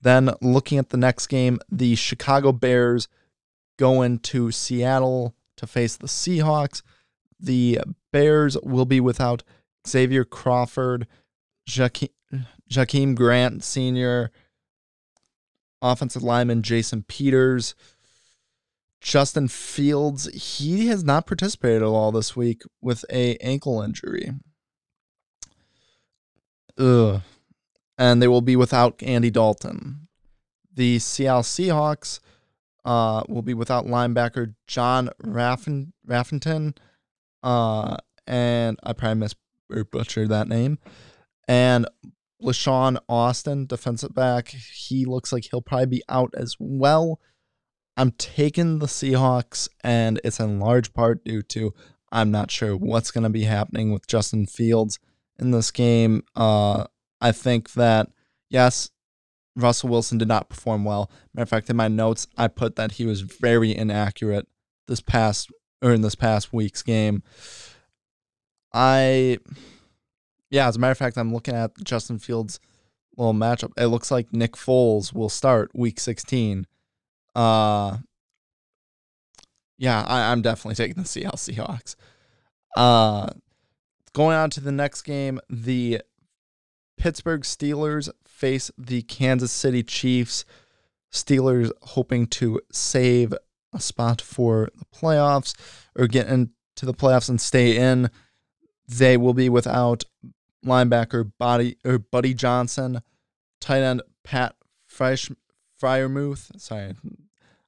Then 0.00 0.30
looking 0.40 0.78
at 0.78 0.90
the 0.90 0.96
next 0.96 1.26
game, 1.28 1.60
the 1.70 1.94
Chicago 1.94 2.52
Bears 2.52 3.08
go 3.78 4.02
into 4.02 4.50
Seattle 4.50 5.34
to 5.56 5.66
face 5.66 5.96
the 5.96 6.06
Seahawks. 6.06 6.82
The 7.38 7.80
Bears 8.12 8.56
will 8.62 8.84
be 8.84 9.00
without 9.00 9.42
Xavier 9.86 10.24
Crawford, 10.24 11.06
Jakeem, 11.68 12.08
Jakeem 12.70 13.14
Grant 13.14 13.62
Sr., 13.62 14.30
offensive 15.82 16.22
lineman 16.22 16.62
Jason 16.62 17.02
Peters, 17.02 17.74
Justin 19.00 19.48
Fields. 19.48 20.26
He 20.34 20.86
has 20.86 21.04
not 21.04 21.26
participated 21.26 21.82
at 21.82 21.86
all 21.86 22.10
this 22.10 22.34
week 22.34 22.62
with 22.80 23.04
a 23.10 23.36
ankle 23.36 23.82
injury. 23.82 24.32
Ugh. 26.78 27.20
And 27.96 28.20
they 28.20 28.28
will 28.28 28.40
be 28.40 28.56
without 28.56 29.00
Andy 29.02 29.30
Dalton. 29.30 30.08
The 30.74 30.98
Seattle 30.98 31.42
Seahawks 31.42 32.18
uh, 32.84 33.22
will 33.28 33.42
be 33.42 33.54
without 33.54 33.86
linebacker 33.86 34.54
John 34.66 35.10
Raffin, 35.22 35.92
Raffington. 36.06 36.76
Uh, 37.42 37.96
and 38.26 38.78
I 38.82 38.94
probably 38.94 39.20
mis 39.20 39.34
or 39.70 39.84
butchered 39.84 40.30
that 40.30 40.48
name. 40.48 40.78
And 41.48 41.86
LaShawn 42.42 42.98
Austin, 43.08 43.66
defensive 43.66 44.14
back, 44.14 44.48
he 44.48 45.04
looks 45.04 45.32
like 45.32 45.46
he'll 45.50 45.62
probably 45.62 45.86
be 45.86 46.02
out 46.08 46.34
as 46.36 46.56
well. 46.58 47.20
I'm 47.96 48.10
taking 48.12 48.80
the 48.80 48.86
Seahawks, 48.86 49.68
and 49.82 50.20
it's 50.24 50.40
in 50.40 50.58
large 50.58 50.92
part 50.92 51.24
due 51.24 51.42
to 51.42 51.72
I'm 52.10 52.30
not 52.30 52.50
sure 52.50 52.76
what's 52.76 53.10
going 53.10 53.24
to 53.24 53.30
be 53.30 53.44
happening 53.44 53.92
with 53.92 54.06
Justin 54.06 54.46
Fields 54.46 54.98
in 55.38 55.50
this 55.50 55.70
game. 55.70 56.22
Uh, 56.36 56.84
I 57.20 57.32
think 57.32 57.72
that, 57.72 58.08
yes, 58.50 58.90
Russell 59.56 59.88
Wilson 59.88 60.18
did 60.18 60.28
not 60.28 60.48
perform 60.48 60.84
well. 60.84 61.10
Matter 61.32 61.44
of 61.44 61.48
fact, 61.48 61.70
in 61.70 61.76
my 61.76 61.88
notes, 61.88 62.26
I 62.36 62.48
put 62.48 62.76
that 62.76 62.92
he 62.92 63.06
was 63.06 63.22
very 63.22 63.74
inaccurate 63.74 64.46
this 64.86 65.00
past 65.00 65.50
or 65.82 65.92
in 65.92 66.02
this 66.02 66.14
past 66.14 66.52
week's 66.52 66.82
game. 66.82 67.22
I, 68.72 69.38
yeah, 70.54 70.68
as 70.68 70.76
a 70.76 70.78
matter 70.78 70.92
of 70.92 70.98
fact, 70.98 71.18
I'm 71.18 71.34
looking 71.34 71.56
at 71.56 71.72
Justin 71.82 72.20
Fields' 72.20 72.60
little 73.16 73.34
matchup. 73.34 73.72
It 73.76 73.86
looks 73.86 74.12
like 74.12 74.32
Nick 74.32 74.52
Foles 74.52 75.12
will 75.12 75.28
start 75.28 75.72
week 75.74 75.98
16. 75.98 76.64
Uh, 77.34 77.96
yeah, 79.76 80.04
I, 80.06 80.30
I'm 80.30 80.42
definitely 80.42 80.76
taking 80.76 81.02
the 81.02 81.08
Seattle 81.08 81.38
Seahawks. 81.38 81.96
Uh, 82.76 83.30
going 84.12 84.36
on 84.36 84.48
to 84.50 84.60
the 84.60 84.70
next 84.70 85.02
game, 85.02 85.40
the 85.50 86.00
Pittsburgh 86.96 87.42
Steelers 87.42 88.08
face 88.24 88.70
the 88.78 89.02
Kansas 89.02 89.50
City 89.50 89.82
Chiefs. 89.82 90.44
Steelers 91.12 91.72
hoping 91.82 92.28
to 92.28 92.60
save 92.70 93.34
a 93.72 93.80
spot 93.80 94.20
for 94.20 94.68
the 94.76 94.84
playoffs 94.84 95.56
or 95.96 96.06
get 96.06 96.28
into 96.28 96.52
the 96.82 96.94
playoffs 96.94 97.28
and 97.28 97.40
stay 97.40 97.76
in. 97.76 98.08
They 98.86 99.16
will 99.16 99.34
be 99.34 99.48
without 99.48 100.04
linebacker 100.64 101.32
Body 101.38 101.76
or 101.84 101.98
Buddy 101.98 102.34
Johnson, 102.34 103.00
tight 103.60 103.82
end 103.82 104.02
Pat 104.22 104.56
Fresh 104.86 105.30
Freiermuth. 105.80 106.60
Sorry, 106.60 106.94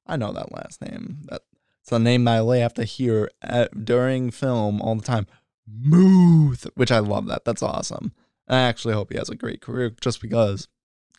I 0.05 0.17
know 0.17 0.33
that 0.33 0.51
last 0.51 0.81
name. 0.81 1.19
That's 1.25 1.43
the 1.87 1.99
name 1.99 2.25
that 2.25 2.43
I 2.43 2.57
have 2.57 2.73
to 2.75 2.83
hear 2.83 3.29
at, 3.41 3.85
during 3.85 4.31
film 4.31 4.81
all 4.81 4.95
the 4.95 5.03
time. 5.03 5.27
Muth, 5.67 6.67
which 6.75 6.91
I 6.91 6.99
love 6.99 7.27
that. 7.27 7.45
That's 7.45 7.63
awesome. 7.63 8.13
I 8.47 8.59
actually 8.59 8.93
hope 8.93 9.11
he 9.11 9.17
has 9.17 9.29
a 9.29 9.35
great 9.35 9.61
career 9.61 9.91
just 10.01 10.21
because 10.21 10.67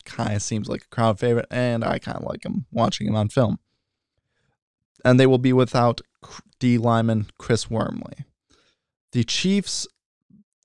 kind 0.04 0.34
of 0.34 0.42
seems 0.42 0.68
like 0.68 0.82
a 0.82 0.94
crowd 0.94 1.18
favorite 1.18 1.46
and 1.50 1.84
I 1.84 1.98
kind 1.98 2.16
of 2.16 2.24
like 2.24 2.44
him 2.44 2.66
watching 2.72 3.06
him 3.06 3.16
on 3.16 3.28
film. 3.28 3.58
And 5.04 5.20
they 5.20 5.26
will 5.26 5.38
be 5.38 5.52
without 5.52 6.00
D 6.58 6.78
lineman 6.78 7.26
Chris 7.38 7.70
Wormley. 7.70 8.24
The 9.12 9.24
Chiefs, 9.24 9.86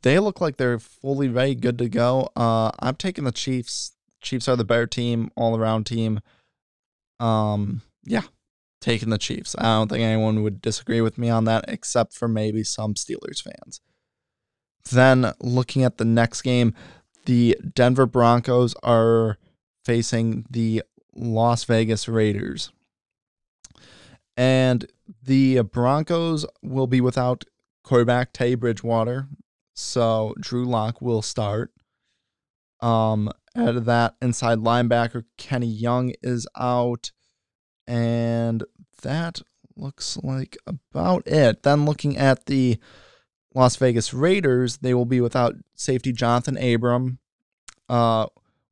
they 0.04 0.20
look 0.20 0.40
like 0.40 0.58
they're 0.58 0.80
fully 0.80 1.30
ready, 1.30 1.56
good 1.56 1.78
to 1.80 1.90
go. 1.90 2.30
Uh, 2.36 2.72
I'm 2.80 2.96
taking 2.96 3.24
the 3.24 3.32
Chiefs. 3.32 3.94
Chiefs 4.22 4.48
are 4.48 4.56
the 4.56 4.64
better 4.64 4.88
team, 4.88 5.32
all 5.36 5.58
around 5.58 5.86
team. 5.86 6.20
Um, 7.20 7.82
yeah, 8.04 8.24
taking 8.82 9.10
the 9.10 9.18
Chiefs. 9.18 9.56
I 9.58 9.64
don't 9.64 9.90
think 9.90 10.04
anyone 10.04 10.44
would 10.44 10.62
disagree 10.62 11.02
with 11.02 11.18
me 11.18 11.30
on 11.30 11.46
that, 11.46 11.66
except 11.68 12.14
for 12.14 12.28
maybe 12.28 12.64
some 12.64 12.94
Steelers 12.94 13.42
fans. 13.42 13.82
Then 14.92 15.34
looking 15.40 15.84
at 15.84 15.98
the 15.98 16.06
next 16.06 16.42
game, 16.42 16.74
the 17.26 17.58
Denver 17.74 18.06
Broncos 18.06 18.76
are 18.84 19.38
facing 19.86 20.46
the 20.50 20.84
Las 21.16 21.64
Vegas 21.64 22.10
Raiders. 22.10 22.72
And 24.36 24.86
the 25.24 25.62
Broncos 25.62 26.46
will 26.62 26.88
be 26.88 27.00
without 27.00 27.46
quarterback 27.84 28.34
Teddy 28.34 28.56
Bridgewater. 28.56 29.28
So 29.74 30.34
Drew 30.40 30.66
Lock 30.66 31.02
will 31.02 31.22
start. 31.22 31.72
Um, 32.82 33.32
out 33.56 33.76
of 33.76 33.86
that, 33.86 34.16
inside 34.22 34.60
linebacker 34.60 35.24
Kenny 35.38 35.68
Young 35.68 36.14
is 36.22 36.48
out. 36.58 37.12
And 37.88 38.64
that 39.02 39.42
looks 39.76 40.18
like 40.18 40.58
about 40.66 41.28
it. 41.28 41.64
Then 41.64 41.86
looking 41.86 42.18
at 42.18 42.46
the 42.46 42.78
Las 43.54 43.76
Vegas 43.76 44.14
Raiders, 44.14 44.78
they 44.78 44.94
will 44.94 45.06
be 45.06 45.22
without 45.22 45.56
safety 45.76 46.12
Jonathan 46.12 46.58
Abram. 46.58 47.20
Uh, 47.90 48.28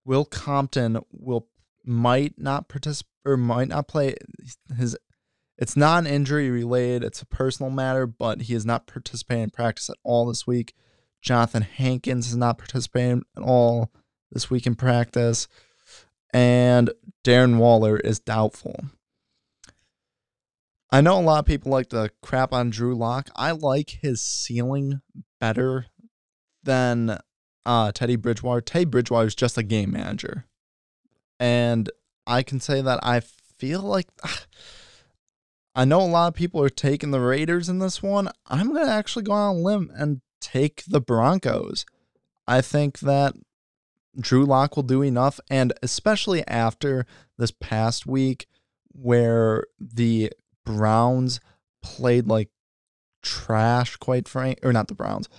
Will 0.05 0.25
Compton 0.25 0.99
will 1.11 1.47
might 1.85 2.33
not 2.37 2.67
participate 2.67 3.11
or 3.25 3.37
might 3.37 3.67
not 3.67 3.87
play 3.87 4.15
his. 4.77 4.97
It's 5.57 5.77
not 5.77 6.05
an 6.05 6.07
injury 6.07 6.49
related. 6.49 7.03
It's 7.03 7.21
a 7.21 7.25
personal 7.25 7.71
matter, 7.71 8.07
but 8.07 8.43
he 8.43 8.55
is 8.55 8.65
not 8.65 8.87
participating 8.87 9.43
in 9.43 9.49
practice 9.51 9.89
at 9.89 9.97
all 10.03 10.25
this 10.25 10.47
week. 10.47 10.73
Johnathan 11.23 11.63
Hankins 11.63 12.27
is 12.27 12.35
not 12.35 12.57
participating 12.57 13.23
at 13.37 13.43
all 13.43 13.91
this 14.31 14.49
week 14.49 14.65
in 14.65 14.75
practice. 14.75 15.47
And 16.33 16.91
Darren 17.23 17.57
Waller 17.57 17.97
is 17.97 18.19
doubtful. 18.19 18.85
I 20.89 21.01
know 21.01 21.19
a 21.19 21.21
lot 21.21 21.39
of 21.39 21.45
people 21.45 21.71
like 21.71 21.89
to 21.89 22.09
crap 22.21 22.51
on 22.51 22.69
Drew 22.69 22.95
Lock. 22.95 23.29
I 23.35 23.51
like 23.51 23.99
his 24.01 24.21
ceiling 24.21 25.01
better 25.39 25.85
than 26.63 27.17
uh, 27.65 27.91
Teddy 27.93 28.17
Bridgewater. 28.17 28.61
Teddy 28.61 28.85
Bridgewater 28.85 29.27
is 29.27 29.35
just 29.35 29.57
a 29.57 29.63
game 29.63 29.91
manager. 29.91 30.45
And 31.39 31.89
I 32.27 32.43
can 32.43 32.59
say 32.59 32.81
that 32.81 32.99
I 33.03 33.21
feel 33.21 33.81
like 33.81 34.07
I 35.75 35.85
know 35.85 36.01
a 36.01 36.03
lot 36.03 36.27
of 36.27 36.33
people 36.33 36.61
are 36.61 36.69
taking 36.69 37.11
the 37.11 37.21
Raiders 37.21 37.69
in 37.69 37.79
this 37.79 38.03
one. 38.03 38.29
I'm 38.47 38.73
going 38.73 38.85
to 38.85 38.91
actually 38.91 39.23
go 39.23 39.31
on 39.31 39.55
a 39.55 39.59
limb 39.59 39.89
and 39.95 40.19
take 40.41 40.83
the 40.87 40.99
Broncos. 40.99 41.85
I 42.47 42.61
think 42.61 42.99
that 42.99 43.35
Drew 44.19 44.45
Lock 44.45 44.75
will 44.75 44.83
do 44.83 45.01
enough, 45.01 45.39
and 45.49 45.71
especially 45.81 46.45
after 46.47 47.05
this 47.37 47.51
past 47.51 48.05
week 48.05 48.47
where 48.89 49.65
the 49.79 50.31
Browns 50.65 51.39
played 51.81 52.27
like 52.27 52.49
trash, 53.21 53.95
quite 53.97 54.27
frank, 54.27 54.59
or 54.63 54.73
not 54.73 54.87
the 54.87 54.95
Browns. 54.95 55.29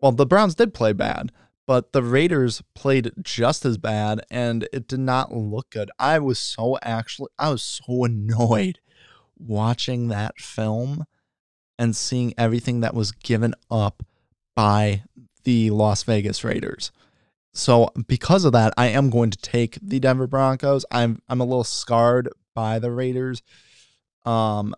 Well, 0.00 0.12
the 0.12 0.26
Browns 0.26 0.54
did 0.54 0.74
play 0.74 0.92
bad, 0.92 1.32
but 1.66 1.92
the 1.92 2.02
Raiders 2.02 2.62
played 2.74 3.12
just 3.22 3.64
as 3.64 3.78
bad 3.78 4.20
and 4.30 4.68
it 4.72 4.86
did 4.88 5.00
not 5.00 5.34
look 5.34 5.70
good. 5.70 5.90
I 5.98 6.18
was 6.18 6.38
so 6.38 6.78
actually, 6.82 7.30
I 7.38 7.50
was 7.50 7.62
so 7.62 8.04
annoyed 8.04 8.80
watching 9.38 10.08
that 10.08 10.38
film 10.38 11.04
and 11.78 11.94
seeing 11.94 12.34
everything 12.36 12.80
that 12.80 12.94
was 12.94 13.12
given 13.12 13.54
up 13.70 14.02
by 14.58 15.04
the 15.44 15.70
Las 15.70 16.02
Vegas 16.02 16.42
Raiders. 16.42 16.90
So 17.54 17.92
because 18.08 18.44
of 18.44 18.50
that, 18.54 18.74
I 18.76 18.88
am 18.88 19.08
going 19.08 19.30
to 19.30 19.38
take 19.38 19.78
the 19.80 20.00
Denver 20.00 20.26
Broncos. 20.26 20.84
I'm 20.90 21.22
I'm 21.28 21.40
a 21.40 21.44
little 21.44 21.62
scarred 21.62 22.28
by 22.56 22.80
the 22.80 22.90
Raiders. 22.90 23.40
Um 24.24 24.74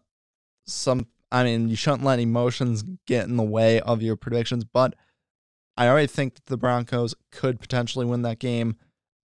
some 0.66 1.07
I 1.33 1.45
mean, 1.45 1.70
you 1.70 1.76
shouldn't 1.76 2.05
let 2.05 2.18
emotions 2.18 2.85
get 3.07 3.26
in 3.26 3.39
the 3.39 3.43
way 3.43 3.81
of 3.81 4.03
your 4.03 4.16
predictions, 4.16 4.64
but 4.64 4.95
I 5.78 5.89
already 5.89 6.09
think 6.09 6.35
that 6.35 6.45
the 6.45 6.59
Broncos 6.59 7.14
could 7.33 7.59
potentially 7.59 8.05
win 8.05 8.20
that 8.20 8.39
game 8.39 8.76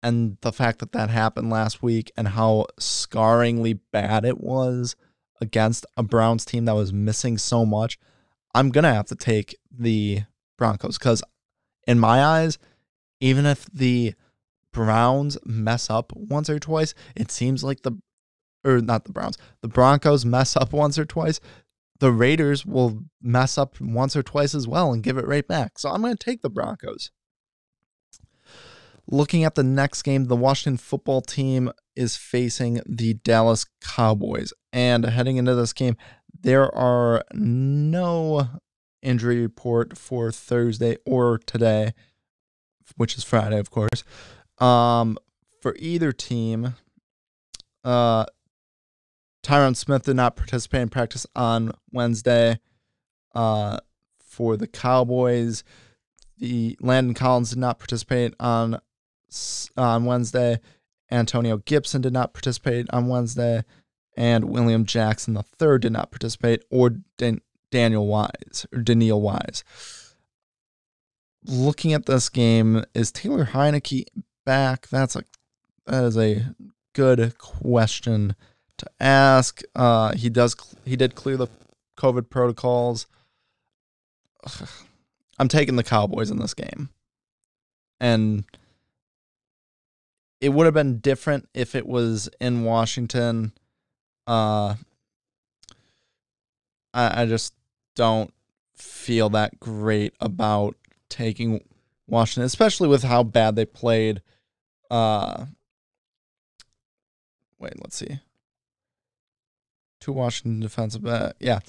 and 0.02 0.40
the 0.42 0.52
fact 0.52 0.80
that 0.80 0.92
that 0.94 1.12
happened 1.12 1.52
last 1.52 1.84
week 1.84 2.12
and 2.18 2.30
how 2.30 2.66
scarringly 2.80 3.80
bad 3.92 4.26
it 4.26 4.42
was 4.42 4.96
against 5.40 5.86
a 5.98 6.02
Browns 6.02 6.46
team 6.46 6.66
that 6.66 6.74
was 6.74 6.92
missing 6.92 7.38
so 7.38 7.64
much, 7.64 8.00
I'm 8.56 8.72
going 8.72 8.86
to 8.86 8.94
have 8.94 9.06
to 9.08 9.16
take 9.16 9.56
the 9.70 10.24
Broncos 10.62 11.00
because, 11.00 11.24
in 11.88 12.00
my 12.00 12.24
eyes, 12.24 12.60
even 13.20 13.48
if 13.48 13.66
the 13.74 14.14
Browns 14.72 15.40
mess 15.44 15.90
up 15.90 16.14
once 16.16 16.52
or 16.52 16.60
twice, 16.60 16.94
it 17.16 17.32
seems 17.32 17.64
like 17.64 17.82
the, 17.82 17.94
or 18.64 18.80
not 18.80 19.06
the 19.06 19.12
Browns, 19.12 19.40
the 19.62 19.68
Broncos 19.68 20.24
mess 20.24 20.56
up 20.56 20.72
once 20.72 21.00
or 21.00 21.06
twice, 21.06 21.40
the 22.00 22.12
Raiders 22.12 22.64
will 22.64 23.00
mess 23.24 23.58
up 23.58 23.82
once 23.82 24.16
or 24.16 24.22
twice 24.22 24.54
as 24.54 24.68
well 24.68 24.94
and 24.94 25.02
give 25.02 25.18
it 25.18 25.26
right 25.26 25.48
back. 25.48 25.80
So 25.80 25.90
I'm 25.90 26.02
going 26.04 26.16
to 26.16 26.24
take 26.24 26.44
the 26.44 26.50
Broncos. 26.52 27.10
Looking 29.08 29.44
at 29.44 29.56
the 29.56 29.64
next 29.64 30.04
game, 30.04 30.26
the 30.26 30.36
Washington 30.36 30.78
football 30.78 31.22
team 31.22 31.72
is 31.96 32.16
facing 32.18 32.82
the 32.86 33.16
Dallas 33.16 33.66
Cowboys. 33.82 34.54
And 34.72 35.06
heading 35.06 35.38
into 35.38 35.56
this 35.56 35.74
game, 35.74 35.98
there 36.40 36.72
are 36.76 37.24
no 37.34 38.48
injury 39.02 39.42
report 39.42 39.98
for 39.98 40.32
Thursday 40.32 40.98
or 41.06 41.38
today, 41.38 41.94
which 42.98 43.18
is 43.18 43.24
Friday, 43.24 43.60
of 43.60 43.72
course. 43.72 44.04
Um, 44.60 45.18
for 45.62 45.76
either 45.80 46.12
team, 46.12 46.76
uh, 47.84 48.26
Tyron 49.44 49.76
Smith 49.76 50.04
did 50.04 50.16
not 50.16 50.36
participate 50.36 50.82
in 50.82 50.90
practice 50.90 51.26
on 51.36 51.72
Wednesday. 51.92 52.60
Uh, 53.34 53.80
for 54.20 54.56
the 54.58 54.68
Cowboys, 54.68 55.64
the 56.38 56.78
Landon 56.82 57.14
Collins 57.14 57.52
did 57.52 57.60
not 57.60 57.80
participate 57.80 58.34
on 58.40 58.80
on 59.78 60.06
Wednesday. 60.06 60.60
Antonio 61.12 61.58
Gibson 61.58 62.02
did 62.02 62.14
not 62.14 62.34
participate 62.34 62.88
on 62.92 63.08
Wednesday, 63.08 63.64
and 64.16 64.46
William 64.46 64.86
Jackson 64.86 65.36
III 65.38 65.80
did 65.80 65.92
not 65.92 66.12
participate, 66.12 66.64
or 66.70 66.92
Dan- 67.18 67.42
Daniel 67.72 68.06
Wise 68.06 68.68
or 68.72 68.82
Daniel 68.82 69.22
Wise. 69.22 69.64
Looking 71.44 71.94
at 71.94 72.06
this 72.06 72.30
game, 72.30 72.84
is 72.94 73.12
Taylor 73.12 73.46
Heinicke 73.46 74.06
back? 74.46 74.88
That's 74.90 75.16
a 75.16 75.24
that 75.88 76.04
is 76.04 76.18
a 76.18 76.54
good 76.94 77.38
question 77.40 78.36
to 78.78 78.86
ask. 79.00 79.62
Uh, 79.76 80.14
he 80.14 80.30
does 80.30 80.56
he 80.86 80.96
did 80.96 81.16
clear 81.16 81.38
the 81.38 81.48
COVID 81.98 82.30
protocols. 82.30 83.08
I'm 85.40 85.48
taking 85.48 85.76
the 85.76 85.84
Cowboys 85.84 86.30
in 86.30 86.38
this 86.38 86.54
game, 86.54 86.90
and 88.00 88.44
it 90.40 90.50
would 90.50 90.66
have 90.66 90.74
been 90.76 91.00
different 91.00 91.50
if 91.56 91.74
it 91.74 91.88
was 91.88 92.30
in 92.40 92.64
Washington. 92.64 93.54
Uh, 94.28 94.76
I, 96.94 97.24
I 97.24 97.26
just 97.26 97.54
don't 97.96 98.34
feel 98.76 99.30
that 99.30 99.60
great 99.60 100.14
about 100.20 100.76
taking 101.10 101.64
Washington, 102.08 102.44
especially 102.44 102.88
with 102.88 103.04
how 103.04 103.24
bad 103.24 103.56
they 103.56 103.66
played. 103.66 104.22
Uh, 104.90 105.46
wait, 107.60 107.80
let's 107.80 107.96
see. 107.96 108.20
Two 110.00 110.12
Washington 110.14 110.60
defensive 110.60 111.04
back. 111.04 111.36
Yeah. 111.40 111.60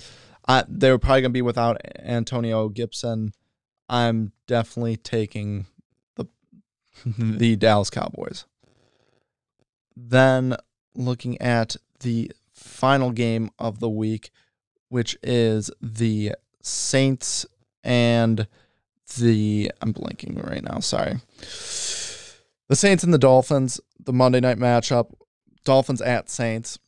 I, 0.49 0.65
they 0.69 0.91
were 0.91 0.99
probably 0.99 1.21
going 1.21 1.31
to 1.31 1.35
be 1.35 1.43
without 1.43 1.81
Antonio 2.01 2.69
Gibson. 2.69 3.33
I'm 3.89 4.33
definitely 4.47 4.97
taking 4.97 5.67
the 6.17 6.27
the 7.07 7.57
Dallas 7.57 7.91
Cowboys. 7.91 8.47
Then 9.95 10.57
looking 10.95 11.41
at 11.41 11.77
the 12.01 12.33
final 12.53 13.11
game 13.11 13.51
of 13.59 13.81
the 13.81 13.89
week, 13.91 14.31
which 14.93 15.17
is 15.23 15.71
the 15.81 16.33
Saints 16.61 17.47
and 17.83 18.47
the 19.17 19.73
I'm 19.81 19.95
blanking 19.95 20.47
right 20.47 20.63
now, 20.63 20.81
sorry. 20.81 21.15
The 22.69 22.77
Saints 22.77 23.03
and 23.03 23.13
the 23.13 23.19
Dolphins, 23.19 23.81
the 23.99 24.13
Monday 24.13 24.41
night 24.41 24.59
matchup. 24.59 25.13
Dolphins 25.65 26.03
at 26.03 26.29
Saints. 26.29 26.79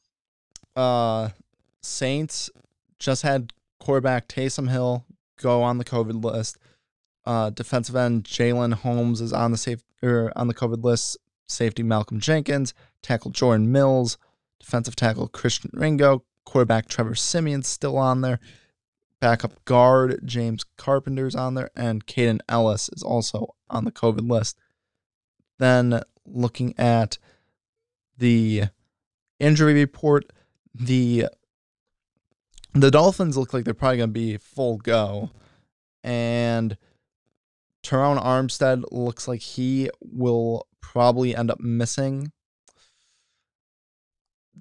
Uh 0.77 1.31
Saints 1.81 2.51
just 2.99 3.23
had 3.23 3.55
quarterback 3.81 4.29
Taysom 4.29 4.71
Hill 4.71 5.07
go 5.41 5.63
on 5.63 5.79
the 5.79 5.85
COVID 5.85 6.23
list. 6.23 6.59
Uh, 7.25 7.49
defensive 7.49 7.97
end 7.97 8.25
Jalyn 8.25 8.75
Holmes 8.75 9.23
is 9.23 9.33
on 9.33 9.51
the 9.51 9.57
safe 9.57 9.83
or 10.03 10.31
on 10.37 10.49
the 10.49 10.55
COVID 10.55 10.85
list. 10.85 11.17
Safety 11.47 11.83
Malcolm 11.83 12.21
Jenkins, 12.21 12.75
tackle 13.03 13.31
Jordan 13.31 13.73
Mills, 13.73 14.19
defensive 14.61 14.97
tackle 14.97 15.29
Christian 15.29 15.71
Ringo, 15.73 16.25
quarterback 16.45 16.89
Trevor 16.89 17.15
Siemian's 17.15 17.69
still 17.69 17.97
on 17.97 18.21
there. 18.21 18.41
Backup 19.21 19.65
guard 19.65 20.21
James 20.25 20.65
Carpenter's 20.77 21.35
on 21.35 21.55
there, 21.55 21.71
and 21.75 22.07
Kaden 22.07 22.41
Ellis 22.49 22.91
is 22.91 23.03
also 23.03 23.55
on 23.71 23.85
the 23.85 23.93
COVID 23.93 24.29
list. 24.29 24.59
Then 25.59 26.03
looking 26.27 26.79
at 26.79 27.19
the 28.19 28.65
injury 29.41 29.75
report, 29.75 30.31
the 30.75 31.27
the 32.75 32.91
Dolphins 32.91 33.37
look 33.37 33.55
like 33.55 33.65
they're 33.65 33.73
probably 33.73 33.99
going 33.99 34.11
to 34.11 34.13
be 34.13 34.37
full 34.37 34.79
go. 34.79 35.31
And 36.03 36.77
Terron 37.83 38.23
Armstead 38.23 38.83
looks 38.91 39.29
like 39.29 39.41
he 39.41 39.89
will 40.01 40.67
probably 40.81 41.37
end 41.37 41.51
up 41.51 41.61
missing. 41.61 42.33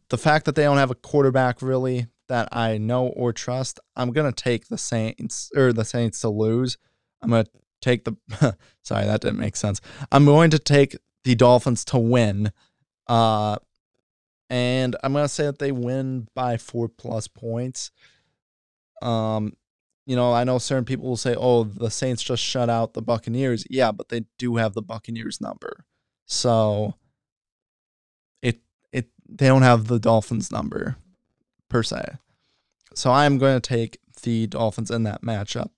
The 0.10 0.18
fact 0.18 0.46
that 0.46 0.56
they 0.56 0.64
don't 0.64 0.78
have 0.78 0.92
a 0.92 0.96
quarterback 0.96 1.62
really 1.62 2.08
that 2.28 2.50
I 2.52 2.78
know 2.78 3.08
or 3.08 3.34
trust, 3.34 3.80
I'm 3.96 4.12
going 4.12 4.32
to 4.32 4.44
take 4.44 4.68
the 4.68 4.78
Saints 4.78 5.52
or 5.56 5.74
the 5.74 5.86
Saints 5.86 6.22
to 6.22 6.30
lose. 6.30 6.78
I'm 7.22 7.30
going 7.30 7.46
to 7.46 7.52
take 7.82 8.06
the 8.06 8.16
sorry, 8.84 9.06
that 9.06 9.22
didn't 9.22 9.40
make 9.40 9.56
sense. 9.56 9.82
I'm 10.12 10.26
going 10.26 10.50
to 10.52 10.60
take 10.60 10.96
the 11.24 11.36
Dolphins 11.36 11.86
to 11.86 11.98
win. 11.98 12.52
Uh 13.08 13.58
and 14.50 14.96
I'm 15.04 15.14
going 15.14 15.26
to 15.26 15.30
say 15.30 15.46
that 15.46 15.60
they 15.60 15.72
win 15.72 16.28
by 16.36 16.58
4 16.58 16.88
plus 16.90 17.28
points. 17.28 17.92
Um 19.02 19.54
you 20.06 20.16
know, 20.16 20.34
I 20.34 20.44
know 20.44 20.58
certain 20.58 20.84
people 20.84 21.08
will 21.08 21.16
say, 21.16 21.34
"Oh, 21.38 21.64
the 21.64 21.90
Saints 21.90 22.22
just 22.22 22.44
shut 22.44 22.70
out 22.70 22.94
the 22.94 23.02
Buccaneers." 23.02 23.66
Yeah, 23.70 23.94
but 23.94 24.10
they 24.10 24.26
do 24.38 24.58
have 24.58 24.74
the 24.74 24.82
Buccaneers 24.82 25.40
number. 25.40 25.86
So 26.26 26.96
they 29.28 29.48
don't 29.48 29.62
have 29.62 29.88
the 29.88 30.00
Dolphins 30.00 30.52
number 30.52 30.98
per 31.70 31.84
se. 31.84 32.18
So 32.94 33.12
I'm 33.12 33.38
going 33.38 33.60
to 33.60 33.68
take 33.68 34.00
the 34.22 34.48
Dolphins 34.48 34.92
in 34.92 35.04
that 35.04 35.22
matchup. 35.22 35.70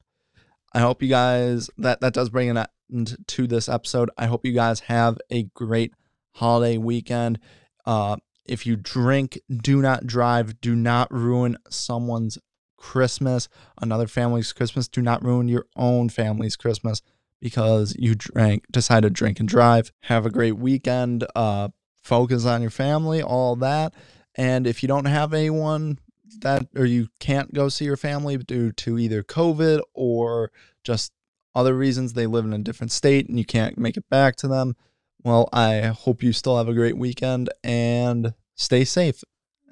I 0.73 0.79
hope 0.79 1.01
you 1.01 1.07
guys 1.07 1.69
that 1.77 2.01
that 2.01 2.13
does 2.13 2.29
bring 2.29 2.49
an 2.49 2.65
end 2.91 3.17
to 3.27 3.47
this 3.47 3.69
episode. 3.69 4.09
I 4.17 4.25
hope 4.25 4.45
you 4.45 4.51
guys 4.51 4.81
have 4.81 5.17
a 5.29 5.43
great 5.43 5.93
holiday 6.33 6.77
weekend. 6.77 7.39
Uh, 7.85 8.17
if 8.45 8.65
you 8.65 8.75
drink, 8.75 9.39
do 9.49 9.81
not 9.81 10.05
drive. 10.05 10.59
Do 10.61 10.75
not 10.75 11.11
ruin 11.11 11.57
someone's 11.69 12.37
Christmas, 12.77 13.47
another 13.81 14.07
family's 14.07 14.53
Christmas. 14.53 14.87
Do 14.87 15.01
not 15.01 15.23
ruin 15.23 15.47
your 15.47 15.65
own 15.75 16.09
family's 16.09 16.55
Christmas 16.55 17.01
because 17.41 17.95
you 17.97 18.15
drank, 18.15 18.65
decide 18.69 19.03
to 19.03 19.09
drink 19.09 19.39
and 19.39 19.49
drive. 19.49 19.91
Have 20.01 20.25
a 20.25 20.29
great 20.29 20.57
weekend. 20.57 21.25
Uh, 21.35 21.69
focus 22.05 22.45
on 22.45 22.61
your 22.61 22.71
family, 22.71 23.21
all 23.21 23.55
that. 23.57 23.93
And 24.35 24.67
if 24.67 24.83
you 24.83 24.87
don't 24.87 25.05
have 25.05 25.33
anyone 25.33 25.97
that, 26.41 26.67
or 26.75 26.85
you 26.85 27.07
can't 27.19 27.53
go 27.53 27.67
see 27.67 27.85
your 27.85 27.97
family 27.97 28.37
due 28.37 28.71
to 28.73 28.99
either 28.99 29.23
COVID 29.23 29.81
or 29.93 30.51
just 30.83 31.11
other 31.55 31.75
reasons, 31.75 32.13
they 32.13 32.27
live 32.27 32.45
in 32.45 32.53
a 32.53 32.59
different 32.59 32.91
state 32.91 33.27
and 33.27 33.39
you 33.39 33.45
can't 33.45 33.77
make 33.77 33.97
it 33.97 34.07
back 34.09 34.35
to 34.37 34.47
them. 34.47 34.75
Well, 35.23 35.49
I 35.51 35.81
hope 35.87 36.21
you 36.21 36.31
still 36.31 36.57
have 36.57 36.67
a 36.67 36.73
great 36.73 36.97
weekend 36.97 37.49
and 37.63 38.35
stay 38.53 38.85
safe. 38.85 39.23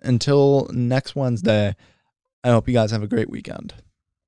Until 0.01 0.67
next 0.73 1.15
Wednesday, 1.15 1.75
I 2.43 2.49
hope 2.49 2.67
you 2.67 2.73
guys 2.73 2.91
have 2.91 3.03
a 3.03 3.07
great 3.07 3.29
weekend. 3.29 3.75